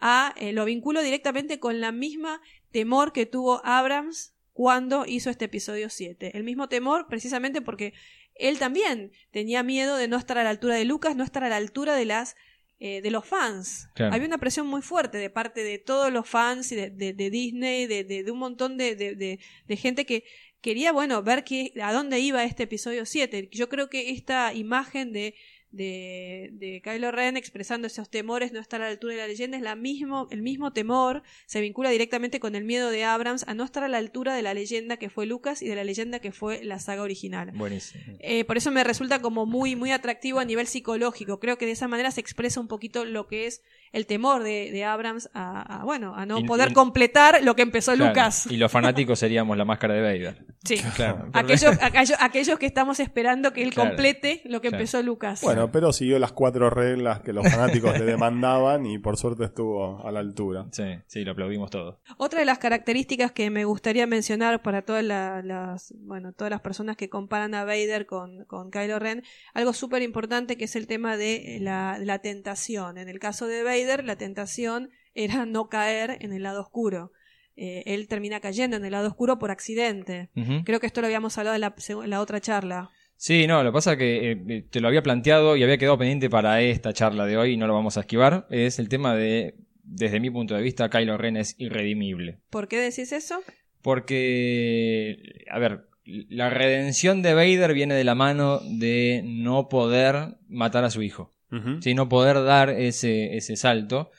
[0.00, 2.40] a lo vinculo directamente con la misma
[2.72, 6.30] temor que tuvo Abrams cuando hizo este episodio 7.
[6.34, 7.92] El mismo temor precisamente porque
[8.34, 11.50] él también tenía miedo de no estar a la altura de Lucas, no estar a
[11.50, 12.36] la altura de las
[12.78, 13.88] eh, de los fans.
[13.94, 14.14] Claro.
[14.14, 17.28] Había una presión muy fuerte de parte de todos los fans y de, de- de
[17.30, 19.38] Disney, de, de- de un montón de,
[19.76, 20.24] gente que
[20.62, 23.50] quería, bueno, ver qué, a dónde iba este episodio 7.
[23.52, 25.34] Yo creo que esta imagen de,
[25.76, 29.56] de, de Kylo Ren expresando esos temores, no estar a la altura de la leyenda,
[29.56, 33.54] es la mismo, el mismo temor, se vincula directamente con el miedo de Abrams a
[33.54, 36.18] no estar a la altura de la leyenda que fue Lucas y de la leyenda
[36.20, 37.52] que fue la saga original.
[37.54, 38.02] Buenísimo.
[38.20, 41.38] Eh, por eso me resulta como muy, muy atractivo a nivel psicológico.
[41.40, 43.62] Creo que de esa manera se expresa un poquito lo que es
[43.92, 47.54] el temor de, de Abrams a, a, bueno, a no Y- poder y- completar lo
[47.54, 48.46] que empezó Claro, Lucas.
[48.50, 50.44] Y los fanáticos seríamos la máscara de Vader.
[50.64, 50.76] Sí.
[50.96, 51.28] Claro.
[51.32, 53.90] Aquellos, aquellos, aquellos que estamos esperando que él Claro.
[53.90, 54.82] complete lo que Claro.
[54.82, 55.40] empezó Lucas.
[55.42, 60.06] Bueno, pero siguió las cuatro reglas que los fanáticos le demandaban y por suerte estuvo
[60.06, 60.66] a la altura.
[60.72, 61.96] Sí, sí, lo aplaudimos todos.
[62.18, 66.60] Otra de las características que me gustaría mencionar para todas la- las, bueno, todas las
[66.60, 69.22] personas que comparan a Vader con, con Kylo Ren,
[69.54, 72.98] algo súper importante que es el tema de la, la tentación.
[72.98, 77.12] En el caso de Vader, la tentación era no caer en el lado oscuro.
[77.58, 80.28] Eh, él termina cayendo en el lado oscuro por accidente.
[80.64, 82.90] Creo que esto lo habíamos hablado en la, seg- en la otra charla.
[83.16, 85.98] Sí, no, lo que pasa es que eh, te lo había planteado y había quedado
[85.98, 88.46] pendiente para esta charla de hoy y no lo vamos a esquivar.
[88.50, 92.38] Es el tema de, desde mi punto de vista, Kylo Ren es irredimible.
[92.50, 93.40] ¿Por qué decís eso?
[93.82, 100.84] Porque, a ver, la redención de Vader viene de la mano de no poder matar
[100.84, 101.32] a su hijo.
[101.50, 101.80] Ujú.
[101.80, 101.94] ¿sí?
[101.94, 104.10] No poder dar ese, ese salto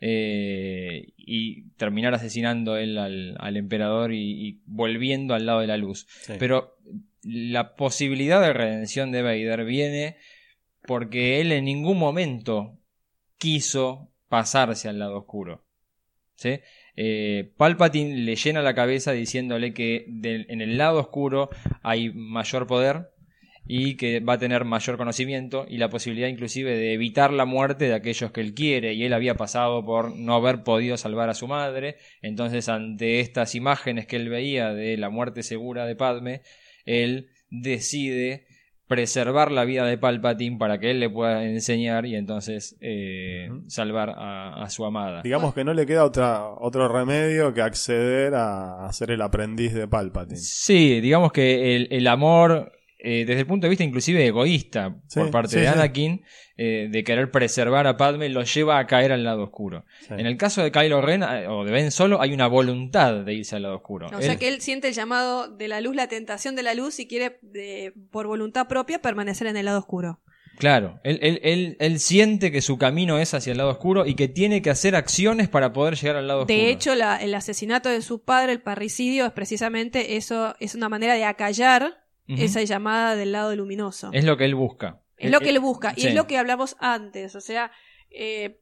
[0.00, 5.76] eh, y terminar asesinando él al, al emperador y, y volviendo al lado de la
[5.76, 6.06] luz.
[6.22, 6.34] Sí.
[6.38, 6.76] Pero
[7.26, 10.16] la posibilidad de redención de Vader viene
[10.82, 12.78] porque él en ningún momento
[13.36, 15.66] quiso pasarse al lado oscuro.
[16.36, 16.60] ¿sí?
[16.94, 21.50] Eh, Palpatine le llena la cabeza diciéndole que en el lado oscuro
[21.82, 23.10] hay mayor poder
[23.68, 27.86] y que va a tener mayor conocimiento y la posibilidad inclusive de evitar la muerte
[27.86, 31.34] de aquellos que él quiere y él había pasado por no haber podido salvar a
[31.34, 36.42] su madre entonces ante estas imágenes que él veía de la muerte segura de Padme
[36.86, 38.46] él decide
[38.86, 44.10] preservar la vida de Palpatine para que él le pueda enseñar y entonces eh, salvar
[44.10, 48.86] a, a su amada Digamos que no le queda otra, otro remedio que acceder a,
[48.86, 50.38] a ser el aprendiz de Palpatine.
[50.38, 52.72] Sí, digamos que el, el amor
[53.06, 55.72] eh, desde el punto de vista inclusive egoísta Sí, por parte sí, de sí.
[55.72, 56.22] Anakin,
[56.58, 59.84] eh, de querer preservar a Padme, lo lleva a caer al lado oscuro.
[60.00, 60.14] Sí.
[60.16, 63.34] En el caso de Kylo Ren eh, o de Ben Solo, hay una voluntad de
[63.34, 64.08] irse al lado oscuro.
[64.14, 66.98] O sea que él siente el llamado de la luz, la tentación de la luz
[66.98, 70.20] y quiere, de- por voluntad propia, permanecer en el lado oscuro.
[70.58, 74.14] Claro, él, él, él, él siente que su camino es hacia el lado oscuro y
[74.14, 76.56] que tiene que hacer acciones para poder llegar al lado oscuro.
[76.58, 80.88] De hecho, la- el asesinato de su padre, el parricidio, es precisamente eso, es una
[80.88, 84.10] manera de acallar Esa llamada del lado luminoso.
[84.12, 85.00] es lo que él busca.
[85.16, 85.92] Es lo que él busca.
[85.96, 86.08] Y sí.
[86.08, 87.34] es lo que hablamos antes.
[87.36, 87.70] O sea,
[88.10, 88.58] eh,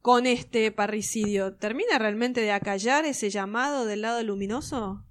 [0.00, 5.04] con este parricidio, ¿termina realmente de acallar ese llamado del lado luminoso?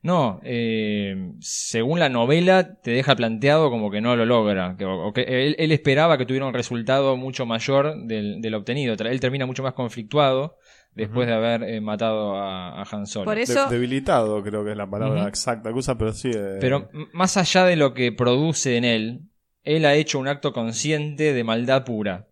[0.00, 5.12] No, eh, según la novela te deja planteado como que no lo logra, que, o
[5.12, 8.94] que él, él esperaba que tuviera un resultado mucho mayor del, del obtenido.
[8.94, 10.56] Él termina mucho más conflictuado
[10.98, 13.24] después de haber eh, matado a, a Han Solo.
[13.24, 16.30] Por De- eso, debilitado, creo que es la palabra exacta que usa, pero sí.
[16.34, 19.20] eh, Pero más allá de lo que produce en él,
[19.64, 22.26] él ha hecho un acto consciente de maldad pura.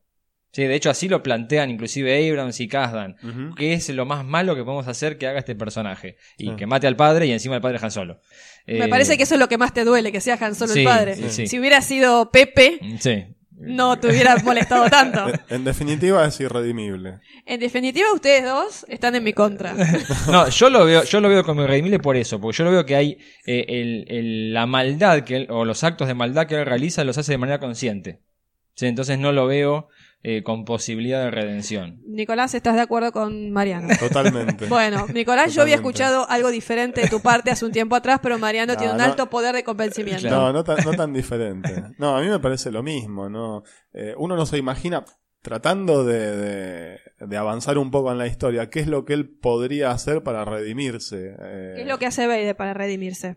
[0.53, 3.17] Sí, de hecho así lo plantean inclusive Abrams y Kasdan.
[3.23, 3.55] ujú.
[3.57, 6.17] que es lo más malo que podemos hacer que haga este personaje.
[6.39, 6.57] Y Sí.
[6.57, 8.21] que mate al padre y encima el padre Han Solo.
[8.67, 10.73] me Eh, parece que eso es lo que más te duele, que sea Han Solo
[10.73, 11.15] sí, el padre.
[11.17, 11.47] sí, sí.
[11.47, 13.25] Si hubiera sido Pepe, Sí.
[13.59, 15.29] No te hubiera molestado tanto.
[15.29, 17.21] En- En definitiva, es irredimible.
[17.47, 19.75] En definitiva, ustedes dos están en mi contra.
[20.31, 22.85] No, yo lo veo, yo lo veo como irredimible por eso, porque yo lo veo
[22.87, 26.57] que hay eh, el- el- la maldad que él, o los actos de maldad que
[26.57, 28.21] él realiza los hace de manera consciente.
[28.75, 29.89] Sí, entonces no lo veo
[30.29, 32.01] eh, con posibilidad de redención.
[32.05, 33.89] Nicolás, ¿estás de acuerdo con Mariano?
[34.01, 34.67] Totalmente.
[34.69, 38.37] Bueno, Nicolás, yo había escuchado algo diferente de tu parte hace un tiempo atrás, pero
[38.39, 39.05] Mariano No, tiene un no.
[39.05, 40.23] alto poder de convencimiento.
[40.23, 40.37] Claro.
[40.47, 41.85] No, no tan, no tan diferente.
[41.99, 43.63] No, a mí me parece lo mismo, ¿no?
[43.93, 45.05] Eh, uno no se imagina,
[45.43, 49.29] tratando de, de- de avanzar un poco en la historia, qué es lo que él
[49.29, 51.37] podría hacer para redimirse.
[51.41, 53.37] Eh, ¿Qué es lo que hace Vader para redimirse?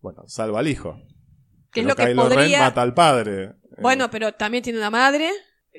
[0.00, 1.00] Bueno, salva al hijo.
[1.70, 3.44] ¿Qué es lo que Kylo Ren podría- mata al padre.
[3.44, 5.30] Eh, Bueno, pero también tiene una madre.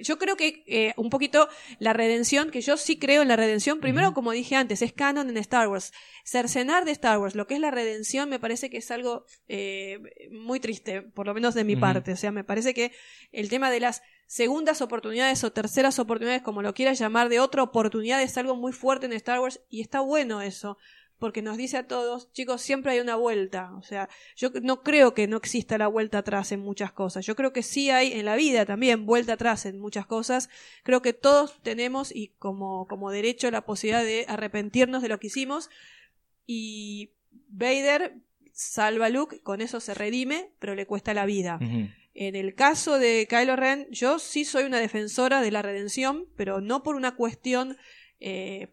[0.01, 1.47] Yo creo que eh, un poquito
[1.79, 5.29] la redención, que yo sí creo en la redención, primero, como dije antes, es canon
[5.29, 5.93] en Star Wars.
[6.23, 9.99] Cercenar de Star Wars, lo que es la redención, me parece que es algo eh,
[10.31, 12.11] muy triste, por lo menos de mi parte.
[12.13, 12.91] O sea, me parece que
[13.31, 17.63] el tema de las segundas oportunidades o terceras oportunidades, como lo quieras llamar, de otra
[17.63, 20.77] oportunidad es algo muy fuerte en Star Wars y está bueno eso.
[21.19, 23.73] Porque nos dice a todos, chicos, siempre hay una vuelta.
[23.75, 27.25] O sea, yo no creo que no exista la vuelta atrás en muchas cosas.
[27.25, 30.49] Yo creo que sí hay en la vida también vuelta atrás en muchas cosas.
[30.83, 35.27] Creo que todos tenemos y como, como derecho la posibilidad de arrepentirnos de lo que
[35.27, 35.69] hicimos.
[36.45, 37.11] Y
[37.49, 38.21] Vader
[38.53, 41.59] salva a Luke, con eso se redime, pero le cuesta la vida.
[42.19, 46.61] En el caso de Kylo Ren, yo sí soy una defensora de la redención, pero
[46.61, 47.77] no por una cuestión,
[48.19, 48.69] eh,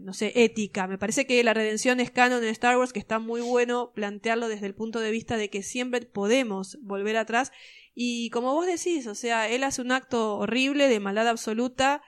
[0.00, 0.86] no sé, ética.
[0.86, 4.48] Me parece que la redención es canon en Star Wars, que está muy bueno plantearlo
[4.48, 7.52] desde el punto de vista de que siempre podemos volver atrás.
[7.94, 12.02] Y como vos decís, o sea, él hace un acto horrible de maldad absoluta,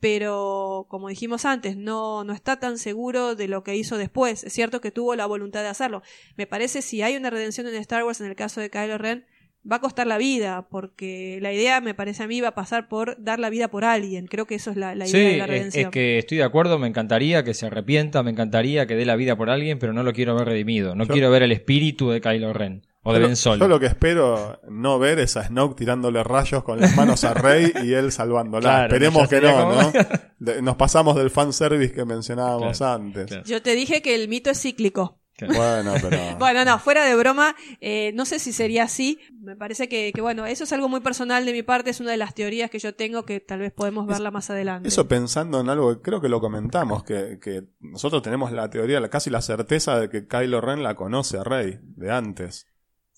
[0.00, 4.44] pero como dijimos antes, no, no está tan seguro de lo que hizo después.
[4.44, 6.02] Es cierto que tuvo la voluntad de hacerlo.
[6.36, 9.26] Me parece si hay una redención en Star Wars en el caso de Kylo Ren,
[9.70, 12.88] va a costar la vida, porque la idea, me parece a mí, va a pasar
[12.88, 14.26] por dar la vida por alguien.
[14.26, 15.84] Creo que eso es la, la Sí, idea de la es, redención.
[15.86, 19.16] es que estoy de acuerdo, me encantaría que se arrepienta, me encantaría que dé la
[19.16, 20.94] vida por alguien, pero no lo quiero ver redimido.
[20.94, 23.64] No Yo- quiero ver el espíritu de Kylo Ren o de Ben Solo.
[23.64, 27.32] Yo lo que espero no ver es a Snoke tirándole rayos con las manos a
[27.34, 28.60] Rey y él salvándola.
[28.60, 29.92] Claro, Esperemos que no, como- ¿no?
[30.38, 33.26] De- nos pasamos del fanservice que mencionábamos Claro, antes.
[33.26, 33.42] claro.
[33.44, 35.19] Yo te dije que el mito es cíclico.
[35.46, 36.18] Bueno, pero...
[36.38, 39.18] Bueno, no, fuera de broma, eh, no sé si sería así.
[39.40, 42.10] Me parece que, que, bueno, eso es algo muy personal de mi parte, es una
[42.10, 44.88] de las teorías que yo tengo que tal vez podemos verla más adelante.
[44.88, 49.00] Eso pensando en algo que creo que lo comentamos, que, que nosotros tenemos la teoría,
[49.00, 52.66] la- casi la certeza de que Kylo Ren la conoce a Rey de antes.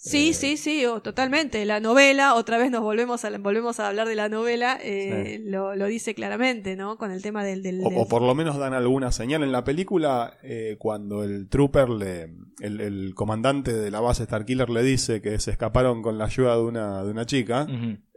[0.04, 1.64] Sí, Eh, sí, sí, oh, totalmente.
[1.64, 5.76] La novela, otra vez nos volvemos a, volvemos a hablar de la novela, eh, lo,
[5.76, 6.98] lo dice claramente, ¿no?
[6.98, 7.62] Con el tema del...
[7.62, 9.44] del, O, del- o por lo menos dan alguna señal.
[9.44, 14.70] En la película, eh, cuando el trooper, le, el, el comandante de la base Starkiller
[14.70, 17.68] le dice que se escaparon con la ayuda de una, de una chica,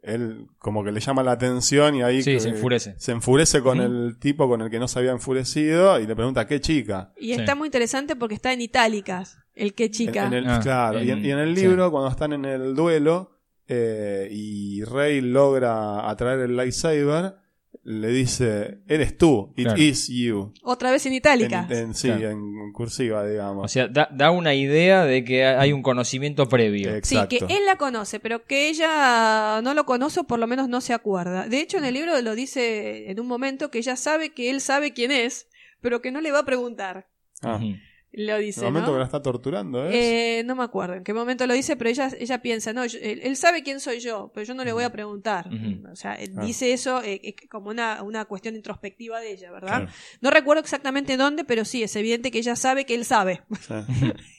[0.02, 2.96] él como que le llama la atención y ahí Sí, que- se enfurece.
[2.98, 6.48] se enfurece con el tipo con el que no se había enfurecido y le pregunta
[6.48, 7.12] qué chica.
[7.20, 7.40] Y Sí.
[7.42, 10.28] está muy interesante porque está en itálicas, el que chica.
[10.28, 11.62] En, en el, Ah, claro, y, en, en- y en el sí.
[11.64, 13.32] libro, cuando están en el duelo
[13.68, 17.36] eh, y Rey logra atraer el lightsaber,
[17.84, 19.80] le dice, eres tú, it Claro.
[19.82, 20.54] is you.
[20.64, 21.70] Otra vez en En, itálicas.
[21.70, 22.30] en- sí, Claro.
[22.32, 23.66] en cursiva, digamos.
[23.66, 26.90] O sea, da, da una idea de que hay un conocimiento previo.
[27.04, 30.68] Sí, que él la conoce, pero que ella no lo conoce o por lo menos
[30.68, 31.48] no se acuerda.
[31.48, 34.62] De hecho, en el libro lo dice en un momento que ella sabe que él
[34.62, 35.48] sabe quién es,
[35.82, 37.08] pero que no le va a preguntar.
[37.44, 37.76] Ah, Ujú.
[38.18, 38.94] Lo dice, el momento ¿no?
[38.96, 39.94] que la está torturando, ¿es?
[39.96, 43.00] Eh, no me acuerdo en qué momento lo dice, pero ella, ella piensa, no, yo-
[43.02, 45.50] él, él sabe quién soy yo, pero yo no le voy a preguntar.
[45.92, 46.44] O sea, él Ah.
[46.46, 49.68] dice eso eh, eh, como una, una cuestión introspectiva de ella, ¿verdad?
[49.84, 49.88] Claro.
[50.22, 53.42] No recuerdo exactamente dónde, pero sí, es evidente que ella sabe que él sabe.
[53.62, 53.74] Sí.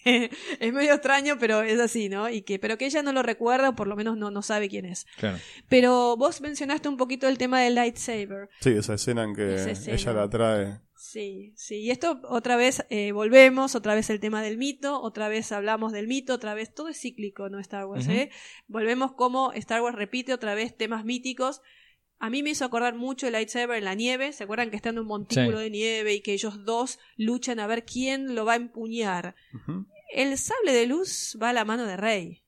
[0.61, 2.29] es medio extraño, pero es así, ¿no?
[2.29, 4.68] Y que, pero que ella no lo recuerda, o por lo menos no, no sabe
[4.68, 5.07] quién es.
[5.16, 5.39] Claro.
[5.68, 8.49] Pero vos mencionaste un poquito el tema del lightsaber.
[8.61, 9.97] Sí, esa escena en que Esa escena.
[9.97, 10.81] ella la trae.
[11.09, 11.77] Sí, sí.
[11.77, 15.93] Y esto otra vez eh, volvemos, otra vez el tema del mito, otra vez hablamos
[15.93, 17.61] del mito, otra vez todo es cíclico, ¿no?
[17.61, 18.09] Star Wars.
[18.09, 18.31] ¿eh?
[18.67, 21.63] Volvemos como Star Wars repite otra vez temas míticos.
[22.19, 24.33] A mí me hizo acordar mucho el lightsaber en la nieve.
[24.33, 25.65] ¿Se acuerdan que está en un montículo Sí.
[25.65, 29.37] de nieve y que ellos dos luchan a ver quién lo va a empuñar?
[30.13, 32.43] El sable de luz va a la mano de Rey.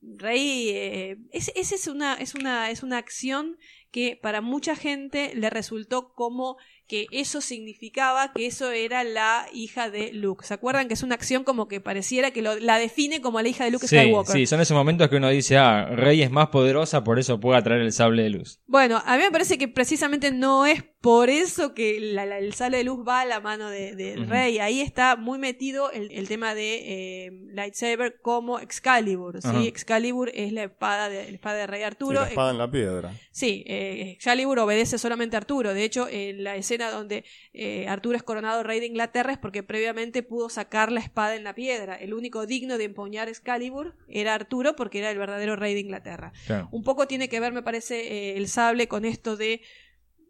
[0.00, 3.56] Rey, eh, es, esa es una, es una, es una acción
[3.90, 6.56] que para mucha gente le resultó como
[6.88, 10.44] que eso significaba que eso era la hija de Luke.
[10.46, 13.48] ¿Se acuerdan que es una acción como que pareciera que lo- la define como la
[13.48, 14.34] hija de Luke Sí, Skywalker?
[14.34, 17.58] sí, son esos momentos que uno dice, ah, Rey es más poderosa, por eso puede
[17.58, 18.60] atraer el sable de luz.
[18.66, 22.54] Bueno, a mí me parece que precisamente no es por eso que la- la- el
[22.54, 24.16] sable de luz va a la mano de.
[24.26, 24.58] Rey.
[24.58, 29.40] Ahí está muy metido el, el tema de eh, lightsaber como Excalibur.
[29.42, 29.68] ¿sí?
[29.68, 32.20] Excalibur es la espada de, la espada de Rey Sí, Arturo.
[32.22, 33.12] la espada en la piedra.
[33.30, 35.74] Sí, eh, Excalibur obedece solamente a Arturo.
[35.74, 39.62] De hecho, en la escena donde eh, Arturo es coronado rey de Inglaterra es porque
[39.62, 41.96] previamente pudo sacar la espada en la piedra.
[41.96, 46.32] El único digno de empuñar Excalibur era Arturo porque era el verdadero rey de Inglaterra.
[46.46, 46.68] Claro.
[46.70, 49.62] Un poco tiene que ver, me parece, eh, el sable con esto de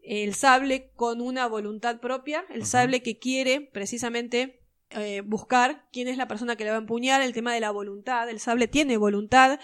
[0.02, 6.16] el sable con una voluntad propia, el sable que quiere precisamente eh, buscar quién es
[6.16, 8.96] la persona que le va a empuñar, el tema de la voluntad, el sable tiene
[8.96, 9.60] voluntad.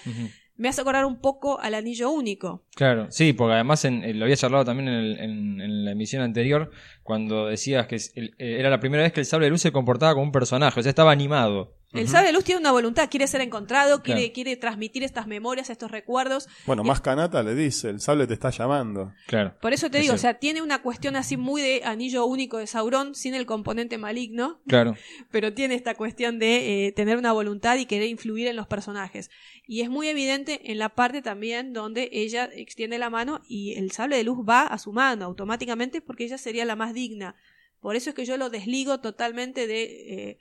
[0.57, 2.65] Me hace acordar un poco al anillo único.
[2.77, 6.23] Claro, sí, porque además en- eh, lo había charlado también en, el- en- la emisión
[6.23, 6.71] anterior,
[7.03, 10.13] cuando decías que eh, era la primera vez que el sable de luz se comportaba
[10.13, 11.75] como un personaje, o sea, estaba animado.
[11.95, 14.33] El sable de luz tiene una voluntad, quiere ser encontrado, quiere, Claro.
[14.35, 16.49] quiere transmitir estas memorias, estos recuerdos.
[16.67, 19.13] Bueno, más Kanata le dice, el sable te está llamando.
[19.27, 19.55] Claro.
[19.61, 22.59] Por eso te Es digo, o sea, tiene una cuestión así muy de anillo único
[22.59, 24.97] de Sauron, sin el componente maligno, Claro.
[25.31, 29.31] pero tiene esta cuestión de eh, tener una voluntad y querer influir en los personajes.
[29.67, 33.93] Y es muy evidente en la parte también donde ella extiende la mano y el
[33.93, 37.37] sable de luz va a su mano automáticamente porque ella sería la más digna.
[37.81, 40.39] Por eso es que yo lo desligo totalmente de eh,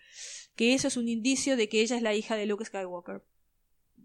[0.55, 3.21] que eso es un indicio de que ella es la hija de Luke Skywalker.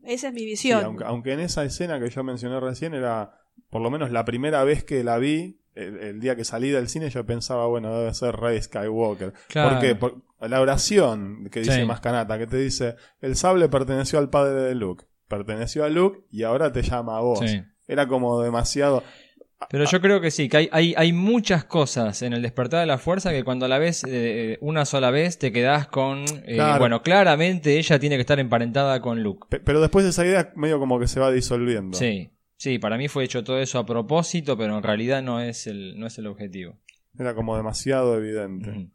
[0.04, 0.84] Esa es mi Sí, visión.
[0.84, 3.40] aunque, aunque en esa escena que yo mencioné recién era,
[3.70, 6.88] por lo menos la primera vez que la vi, el, el día que salí del
[6.88, 9.32] cine, yo pensaba, bueno, debe ser Rey Skywalker.
[9.48, 9.70] Claro.
[9.70, 9.94] ¿Por qué?
[9.94, 11.84] Por la oración que dice Sí.
[11.84, 16.44] Mascanata, que te dice, el sable perteneció al padre de Luke, perteneció a Luke y
[16.44, 17.40] ahora te llama a vos.
[17.40, 17.60] Sí.
[17.86, 19.02] Era como demasiado...
[19.70, 22.86] Pero yo creo que sí, que hay, hay, hay muchas cosas en el despertar de
[22.86, 26.24] la fuerza que cuando la ves eh, una sola vez te quedás con...
[26.44, 26.78] eh, Claro.
[26.78, 29.46] Bueno, claramente ella tiene que estar emparentada con Luke.
[29.50, 31.98] Pe- Pero después esa idea medio como que se va disolviendo.
[31.98, 35.66] Sí, sí, para mí fue hecho todo eso a propósito, pero en realidad no es
[35.66, 36.78] el, no es el objetivo.
[37.18, 38.90] Era como demasiado evidente.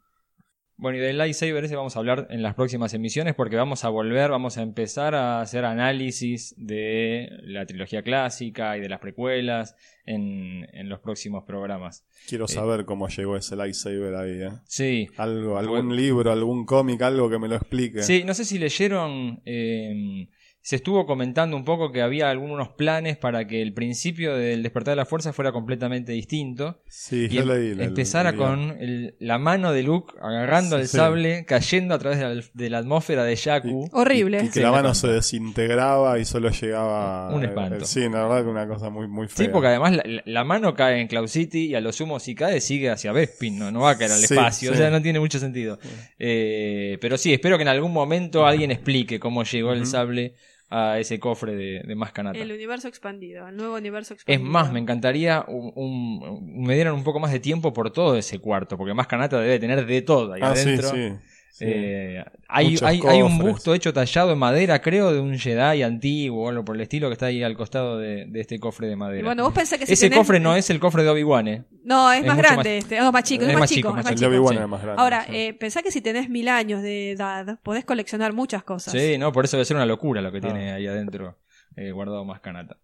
[0.75, 3.89] Bueno, y del lightsaber ese vamos a hablar en las próximas emisiones porque vamos a
[3.89, 9.75] volver, vamos a empezar a hacer análisis de la trilogía clásica y de las precuelas
[10.05, 12.05] en, en los próximos programas.
[12.27, 14.49] Quiero saber cómo llegó ese lightsaber ahí, ¿eh?
[14.65, 15.93] Sí, Algo, algún Bueno.
[15.95, 18.01] libro, algún cómic, algo que me lo explique.
[18.01, 20.27] sí, no sé si leyeron, eh,
[20.65, 24.93] se estuvo comentando un poco que había algunos planes para que el principio del despertar
[24.93, 26.79] de la fuerza fuera completamente distinto.
[26.87, 27.75] Sí, Y yo em- leí.
[27.75, 30.95] la- empezara la- con el- la mano de Luke agarrando Sí, el sí.
[30.97, 33.89] sable, cayendo a través de la, de la atmósfera de Jakku.
[33.91, 34.37] Horrible.
[34.37, 37.35] Y que Sí, la mano se desintegraba y solo llegaba.
[37.35, 37.83] Un espanto.
[37.83, 39.45] Sí, la verdad que una cosa muy, muy fea.
[39.45, 42.35] Sí, porque además la, la mano cae en Cloud City y a lo sumo si
[42.35, 44.75] cae sigue hacia Bespin, no, no va a caer al Sí, espacio, sí.
[44.75, 45.77] o sea, no tiene mucho sentido.
[46.19, 50.35] Eh, pero sí, espero que en algún momento alguien explique cómo llegó el sable
[50.69, 52.37] a ese cofre de, de Mascanata.
[52.39, 54.49] El universo expandido, el nuevo universo Es expandido.
[54.51, 58.39] más, me encantaría un, un- me dieran un poco más de tiempo por todo ese
[58.39, 60.89] cuarto, porque Mascanata debe tener de todo ahí Ah, adentro.
[60.89, 61.09] sí.
[61.09, 61.15] sí.
[61.59, 65.83] Eh, hay, Muchos hay, hay un busto hecho tallado en madera, creo, de un Jedi
[65.83, 68.87] antiguo o algo por el estilo que está ahí al costado de, de este cofre
[68.87, 69.19] de madera.
[69.19, 71.47] Y bueno, vos pensás que si Ese tenés- cofre no es el cofre de Obi-Wan,
[71.47, 71.63] ¿eh?
[71.83, 74.05] No, es, es más grande más- este, no, más chico, es, más chico, es más
[74.05, 74.29] el de chico.
[74.29, 74.57] Obi-Wan sí.
[74.57, 75.01] era más grande.
[75.01, 75.31] Ahora, sí.
[75.35, 78.91] eh, pensá que si tenés mil años de edad, podés coleccionar muchas cosas.
[78.91, 80.75] Sí, no, por eso debe ser una locura lo que tiene Ah.
[80.75, 81.37] ahí adentro
[81.75, 82.77] eh, guardado más canata.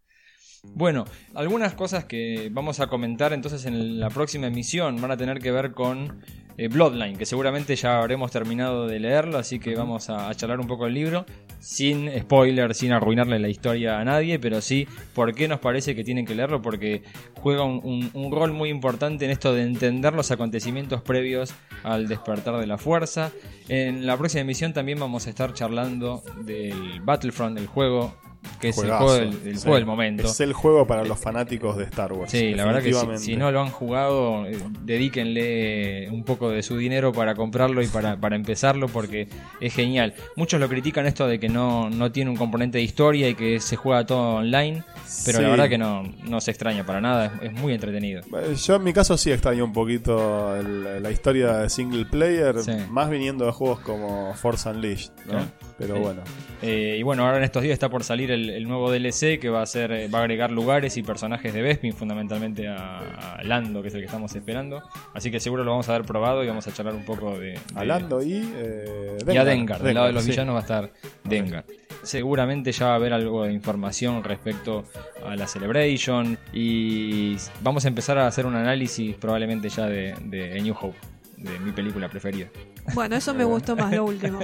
[0.64, 1.06] Bueno,
[1.36, 5.52] algunas cosas que vamos a comentar entonces en la próxima emisión van a tener que
[5.52, 6.22] ver con
[6.60, 10.60] eh, Bloodline, que seguramente ya habremos terminado de leerlo, así que vamos a, a charlar
[10.60, 11.26] un poco el libro,
[11.60, 16.04] sin spoiler, sin arruinarle la historia a nadie, pero sí, ¿por qué nos parece que
[16.04, 16.62] tienen que leerlo?
[16.62, 17.02] Porque
[17.36, 21.54] juega un, un- un rol muy importante en esto de entender los acontecimientos previos
[21.84, 23.32] al despertar de la fuerza.
[23.68, 28.16] En la próxima emisión también vamos a estar charlando del Battlefront, del juego,
[28.60, 29.62] que es el juego del, el Sí.
[29.64, 30.24] juego del momento.
[30.24, 32.32] Es el juego para los fanáticos de Star Wars.
[32.32, 36.78] Sí, la verdad que si, no lo han jugado, eh, dedíquenle un poco de su
[36.78, 39.28] dinero para comprarlo y para, para empezarlo porque
[39.60, 40.14] es genial.
[40.36, 43.60] Muchos lo critican esto de que no, no tiene un componente de historia y que
[43.60, 44.84] se juega todo online,
[45.26, 48.22] pero la verdad que no, no se extraña para nada, es, es muy entretenido.
[48.22, 52.60] Eh, Yo en mi caso sí extraño un poquito el- la historia de single player,
[52.64, 52.72] Sí.
[52.90, 55.40] más viniendo de juegos como Force Unleashed, ¿no?
[55.80, 56.02] Pero Sí.
[56.02, 56.22] bueno,
[56.62, 59.48] Eh, y bueno, ahora en estos días está por salir el, el nuevo DLC que
[59.50, 62.98] va a ser eh, va a agregar lugares y personajes de Bespin, fundamentalmente a,
[63.38, 64.84] a Lando, que es el que estamos esperando.
[65.14, 67.52] Así que seguro lo vamos a ver probado y vamos a charlar un poco de,
[67.52, 68.34] de- hablando y...
[68.58, 70.32] Eh, y a Dengar, del lado de los sí.
[70.32, 70.92] villanos va a estar
[71.24, 71.64] Dengar.
[72.04, 74.84] Seguramente ya va a haber algo de información respecto
[75.26, 80.60] a la Celebration y vamos a empezar a hacer un análisis probablemente ya de, de
[80.60, 80.98] A New Hope,
[81.40, 82.48] de mi película preferida.
[82.94, 84.40] Bueno, eso me gustó más lo último.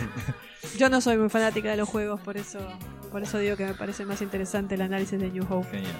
[0.78, 2.58] Yo no soy muy fanática de los juegos, por eso,
[3.10, 5.68] por eso digo que me parece más interesante el análisis de New Hope.
[5.70, 5.92] Genial.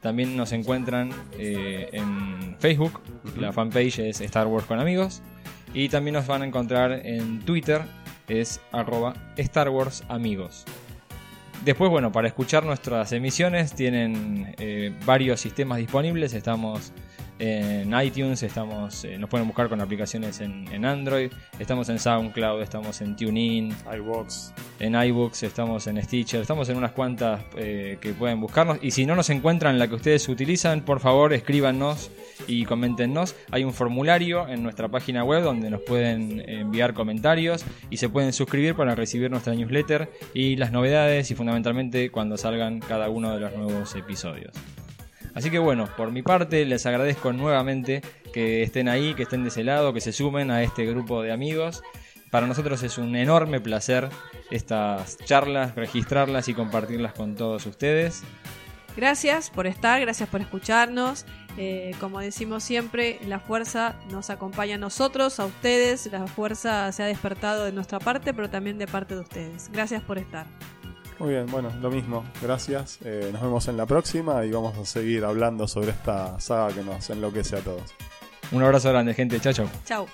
[0.00, 3.00] También nos encuentran eh, en Facebook,
[3.36, 5.22] la fanpage es Star Wars con Amigos.
[5.74, 7.82] Y también nos van a encontrar en Twitter,
[8.28, 10.64] es arroba Star Wars Amigos.
[11.64, 16.32] Después, bueno, para escuchar nuestras emisiones tienen eh, varios sistemas disponibles.
[16.32, 16.92] Estamos
[17.38, 22.62] en iTunes, estamos, eh, nos pueden buscar con aplicaciones en, en Android, estamos en SoundCloud,
[22.62, 24.52] estamos en TuneIn, iVox.
[24.80, 28.78] en iBooks, estamos en Stitcher, estamos en unas cuantas eh, que pueden buscarnos.
[28.82, 32.10] Y si no nos encuentran la que ustedes utilizan, por favor escríbanos
[32.46, 33.34] y coméntenos.
[33.50, 38.32] Hay un formulario en nuestra página web donde nos pueden enviar comentarios y se pueden
[38.32, 43.40] suscribir para recibir nuestra newsletter y las novedades y fundamentalmente cuando salgan cada uno de
[43.40, 44.52] los nuevos episodios.
[45.38, 48.02] Así que bueno, por mi parte les agradezco nuevamente
[48.32, 51.30] que estén ahí, que estén de ese lado, que se sumen a este grupo de
[51.30, 51.84] amigos.
[52.32, 54.08] Para nosotros es un enorme placer
[54.50, 58.24] estas charlas, registrarlas y compartirlas con todos ustedes.
[58.96, 61.24] Gracias por estar, gracias por escucharnos.
[61.56, 66.10] Eh, como decimos siempre, la fuerza nos acompaña a nosotros, a ustedes.
[66.10, 69.70] La fuerza se ha despertado de nuestra parte, pero también de parte de ustedes.
[69.72, 70.46] Gracias por estar.
[71.18, 72.24] Muy bien, bueno, lo mismo.
[72.40, 72.98] Gracias.
[73.04, 76.82] Eh, nos vemos en la próxima y vamos a seguir hablando sobre esta saga que
[76.82, 77.94] nos enloquece a todos.
[78.52, 79.40] Un abrazo grande, gente.
[79.40, 79.66] Chao, chao.
[79.84, 80.06] Chao.